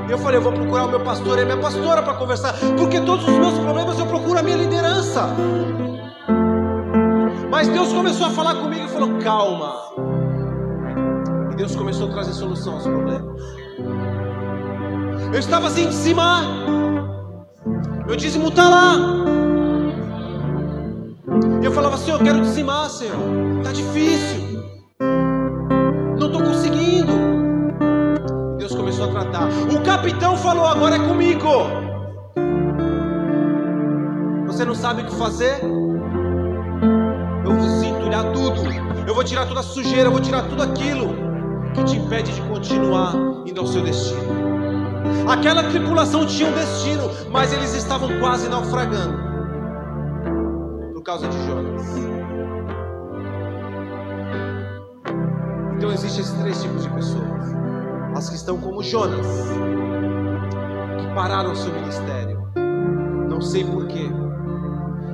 Eu 0.09 0.17
falei, 0.17 0.37
eu 0.37 0.41
vou 0.41 0.53
procurar 0.53 0.85
o 0.85 0.89
meu 0.89 1.01
pastor 1.01 1.37
e 1.37 1.41
a 1.41 1.45
minha 1.45 1.57
pastora 1.57 2.01
para 2.01 2.13
conversar, 2.13 2.53
porque 2.77 3.01
todos 3.01 3.27
os 3.27 3.37
meus 3.37 3.59
problemas 3.59 3.99
eu 3.99 4.05
procuro 4.07 4.39
a 4.39 4.43
minha 4.43 4.57
liderança. 4.57 5.27
Mas 7.49 7.67
Deus 7.67 7.91
começou 7.91 8.27
a 8.27 8.29
falar 8.29 8.55
comigo 8.55 8.85
e 8.85 8.87
falou: 8.87 9.17
calma. 9.19 9.73
E 11.51 11.55
Deus 11.55 11.75
começou 11.75 12.07
a 12.07 12.11
trazer 12.11 12.33
solução 12.33 12.75
aos 12.75 12.83
problemas. 12.83 13.41
Eu 15.33 15.39
estava 15.39 15.69
sem 15.69 15.89
dizimar. 15.89 16.43
Meu 18.05 18.15
dízimo 18.15 18.47
está 18.47 18.69
lá. 18.69 18.95
E 21.61 21.65
eu 21.65 21.71
falava, 21.71 21.97
Senhor, 21.97 22.19
eu 22.19 22.25
quero 22.25 22.41
dizimar, 22.41 22.89
Senhor. 22.89 23.17
Está 23.57 23.73
difícil. 23.73 24.63
Não 26.17 26.27
estou 26.27 26.41
conseguindo 26.41 27.26
começou 28.97 29.05
a 29.05 29.09
tratar. 29.09 29.47
O 29.47 29.83
capitão 29.83 30.35
falou: 30.37 30.65
agora 30.65 30.95
é 30.95 30.99
comigo. 30.99 31.47
Você 34.47 34.65
não 34.65 34.73
sabe 34.73 35.03
o 35.03 35.05
que 35.05 35.15
fazer? 35.15 35.61
Eu 37.45 37.55
vou 37.55 37.83
entulhar 37.83 38.31
tudo. 38.33 38.61
Eu 39.07 39.13
vou 39.13 39.23
tirar 39.23 39.45
toda 39.45 39.59
a 39.59 39.63
sujeira, 39.63 40.07
eu 40.07 40.11
vou 40.11 40.19
tirar 40.19 40.43
tudo 40.43 40.63
aquilo 40.63 41.15
que 41.73 41.83
te 41.83 41.97
impede 41.97 42.33
de 42.33 42.41
continuar 42.41 43.13
indo 43.45 43.61
ao 43.61 43.67
seu 43.67 43.83
destino. 43.83 44.47
Aquela 45.29 45.63
tripulação 45.63 46.25
tinha 46.25 46.49
um 46.49 46.53
destino, 46.53 47.09
mas 47.31 47.53
eles 47.53 47.73
estavam 47.73 48.19
quase 48.19 48.49
naufragando 48.49 49.17
por 50.93 51.01
causa 51.03 51.27
de 51.27 51.45
Jonas. 51.45 51.85
Então 55.77 55.91
existem 55.91 56.21
esses 56.21 56.33
três 56.33 56.61
tipos 56.61 56.83
de 56.83 56.89
pessoas 56.89 57.56
as 58.17 58.29
que 58.29 58.35
estão 58.35 58.57
como 58.57 58.81
Jonas, 58.81 59.27
que 60.99 61.13
pararam 61.13 61.55
seu 61.55 61.71
ministério. 61.71 62.51
Não 63.29 63.39
sei 63.39 63.63
porquê. 63.63 64.09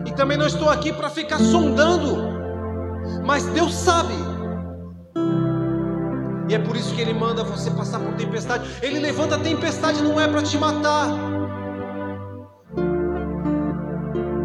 E 0.06 0.12
também 0.14 0.38
não 0.38 0.48
estou 0.48 0.70
aqui 0.70 0.94
para 0.94 1.10
ficar 1.10 1.38
sondando, 1.38 2.18
mas 3.26 3.46
Deus 3.48 3.74
sabe. 3.74 4.14
E 6.48 6.56
é 6.56 6.60
por 6.60 6.78
isso 6.78 6.96
que 6.96 7.02
Ele 7.02 7.14
manda 7.14 7.44
você 7.44 7.70
passar 7.72 8.00
por 8.00 8.14
tempestade. 8.14 8.70
Ele 8.82 9.00
levanta 9.00 9.36
a 9.36 9.40
tempestade, 9.40 10.02
não 10.02 10.20
é 10.20 10.28
para 10.28 10.42
te 10.42 10.58
matar. 10.58 11.10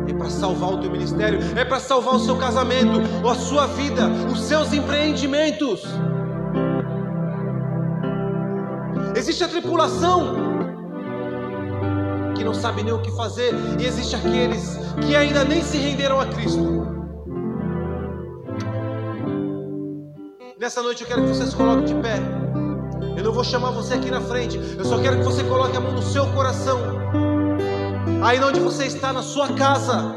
É 0.09 0.13
para 0.15 0.31
salvar 0.31 0.71
o 0.71 0.79
teu 0.79 0.91
ministério, 0.91 1.39
é 1.57 1.65
para 1.65 1.79
salvar 1.79 2.15
o 2.15 2.19
seu 2.19 2.37
casamento, 2.37 3.01
a 3.29 3.35
sua 3.37 3.67
vida, 3.67 4.09
os 4.33 4.41
seus 4.43 4.73
empreendimentos. 4.73 5.83
Existe 9.29 9.45
a 9.45 9.49
tripulação 9.49 10.35
que 12.35 12.43
não 12.43 12.55
sabe 12.55 12.83
nem 12.83 12.95
o 12.95 13.03
que 13.03 13.11
fazer, 13.11 13.53
e 13.79 13.85
existe 13.85 14.17
aqueles 14.17 14.79
que 15.07 15.15
ainda 15.15 15.45
nem 15.45 15.63
se 15.63 15.77
renderam 15.77 16.19
a 16.19 16.25
Cristo. 16.25 16.87
Nessa 20.59 20.81
noite 20.81 21.03
eu 21.03 21.09
quero 21.09 21.25
que 21.25 21.29
você 21.29 21.45
se 21.45 21.55
coloque 21.55 21.85
de 21.85 21.95
pé. 21.97 22.17
Eu 23.19 23.23
não 23.23 23.31
vou 23.31 23.45
chamar 23.45 23.71
você 23.73 23.93
aqui 23.93 24.11
na 24.11 24.23
frente, 24.23 24.59
eu 24.79 24.85
só 24.87 24.99
quero 24.99 25.19
que 25.19 25.25
você 25.25 25.45
coloque 25.45 25.77
a 25.77 25.81
mão 25.81 25.93
no 25.93 26.03
seu 26.03 26.27
coração. 26.29 26.79
Aí 28.23 28.43
onde 28.43 28.61
você 28.61 28.87
está, 28.87 29.13
na 29.13 29.23
sua 29.23 29.49
casa. 29.49 30.11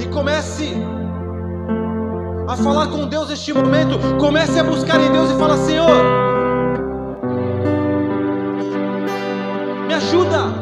E 0.00 0.06
comece 0.08 0.74
a 2.48 2.56
falar 2.56 2.88
com 2.88 3.06
Deus 3.06 3.28
neste 3.28 3.52
momento. 3.52 4.00
Comece 4.18 4.58
a 4.58 4.64
buscar 4.64 5.00
em 5.00 5.12
Deus 5.12 5.30
e 5.30 5.38
fala: 5.38 5.56
Senhor. 5.58 6.31
Ajuda. 10.02 10.52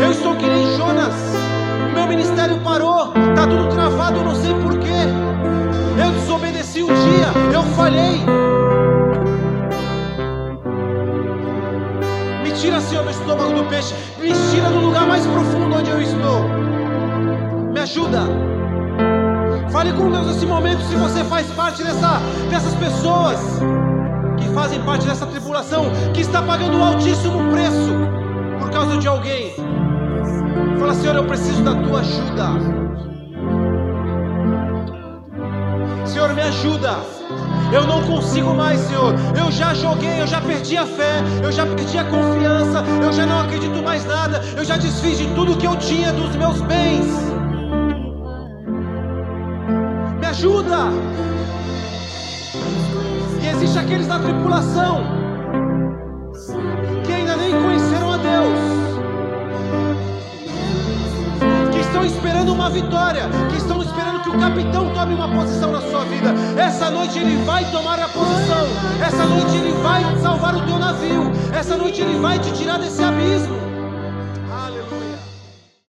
Eu 0.00 0.12
estou 0.12 0.36
que 0.36 0.46
nem 0.46 0.76
Jonas. 0.76 1.14
Meu 1.94 2.06
ministério 2.06 2.60
parou. 2.60 3.12
Está 3.30 3.46
tudo 3.46 3.68
travado, 3.68 4.18
eu 4.18 4.24
não 4.24 4.34
sei 4.34 4.54
porquê. 4.54 5.02
Eu 6.02 6.10
desobedeci 6.12 6.82
um 6.82 6.86
dia, 6.86 7.28
eu 7.52 7.62
falhei. 7.74 8.20
Me 12.42 12.52
tira, 12.52 12.80
Senhor, 12.80 13.04
do 13.04 13.10
estômago 13.10 13.52
do 13.52 13.64
peixe. 13.64 13.94
Me 14.18 14.32
tira 14.50 14.70
do 14.70 14.78
lugar 14.78 15.06
mais 15.06 15.26
profundo 15.26 15.76
onde 15.76 15.90
eu 15.90 16.00
estou. 16.00 16.44
Me 17.72 17.80
ajuda. 17.80 18.20
Fale 19.70 19.92
com 19.92 20.10
Deus 20.10 20.26
nesse 20.26 20.46
momento 20.46 20.82
se 20.82 20.94
você 20.96 21.24
faz 21.24 21.46
parte 21.48 21.82
dessa, 21.82 22.20
dessas 22.50 22.74
pessoas 22.74 23.38
que 24.36 24.48
fazem 24.50 24.80
parte 24.82 25.06
dessa 25.06 25.26
tribulação, 25.26 25.90
que 26.12 26.20
está 26.20 26.42
pagando 26.42 26.76
um 26.76 26.84
altíssimo 26.84 27.50
preço 27.50 28.21
causa 28.72 28.96
de 28.96 29.06
alguém. 29.06 29.52
Fala, 30.78 30.94
Senhor, 30.94 31.14
eu 31.16 31.24
preciso 31.24 31.62
da 31.62 31.74
tua 31.74 32.00
ajuda. 32.00 32.46
Senhor, 36.06 36.34
me 36.34 36.42
ajuda. 36.42 36.96
Eu 37.72 37.86
não 37.86 38.02
consigo 38.02 38.54
mais, 38.54 38.80
Senhor. 38.80 39.14
Eu 39.38 39.50
já 39.52 39.72
joguei, 39.74 40.20
eu 40.20 40.26
já 40.26 40.40
perdi 40.40 40.76
a 40.76 40.86
fé, 40.86 41.22
eu 41.42 41.52
já 41.52 41.66
perdi 41.66 41.98
a 41.98 42.04
confiança, 42.04 42.84
eu 43.02 43.12
já 43.12 43.24
não 43.24 43.40
acredito 43.40 43.82
mais 43.82 44.04
nada, 44.04 44.42
eu 44.56 44.64
já 44.64 44.76
desfiz 44.76 45.18
de 45.18 45.26
tudo 45.34 45.56
que 45.56 45.66
eu 45.66 45.76
tinha 45.76 46.12
dos 46.12 46.34
meus 46.36 46.60
bens. 46.62 47.06
Me 50.18 50.26
ajuda. 50.26 50.88
E 53.42 53.46
existe 53.48 53.78
aqueles 53.78 54.06
da 54.06 54.18
tripulação 54.18 55.21
estão 62.02 62.06
esperando 62.06 62.52
uma 62.52 62.68
vitória, 62.68 63.28
que 63.50 63.56
estão 63.56 63.80
esperando 63.80 64.22
que 64.22 64.28
o 64.28 64.38
capitão 64.38 64.92
tome 64.92 65.14
uma 65.14 65.28
posição 65.28 65.70
na 65.70 65.80
sua 65.80 66.04
vida. 66.04 66.34
Essa 66.60 66.90
noite 66.90 67.18
ele 67.18 67.44
vai 67.44 67.64
tomar 67.70 67.98
a 68.00 68.08
posição. 68.08 68.66
Essa 69.00 69.24
noite 69.24 69.56
ele 69.56 69.72
vai 69.82 70.02
salvar 70.20 70.56
o 70.56 70.66
teu 70.66 70.78
navio. 70.78 71.30
Essa 71.52 71.76
noite 71.76 72.00
ele 72.00 72.18
vai 72.18 72.38
te 72.38 72.50
tirar 72.52 72.78
desse 72.78 73.02
abismo. 73.02 73.71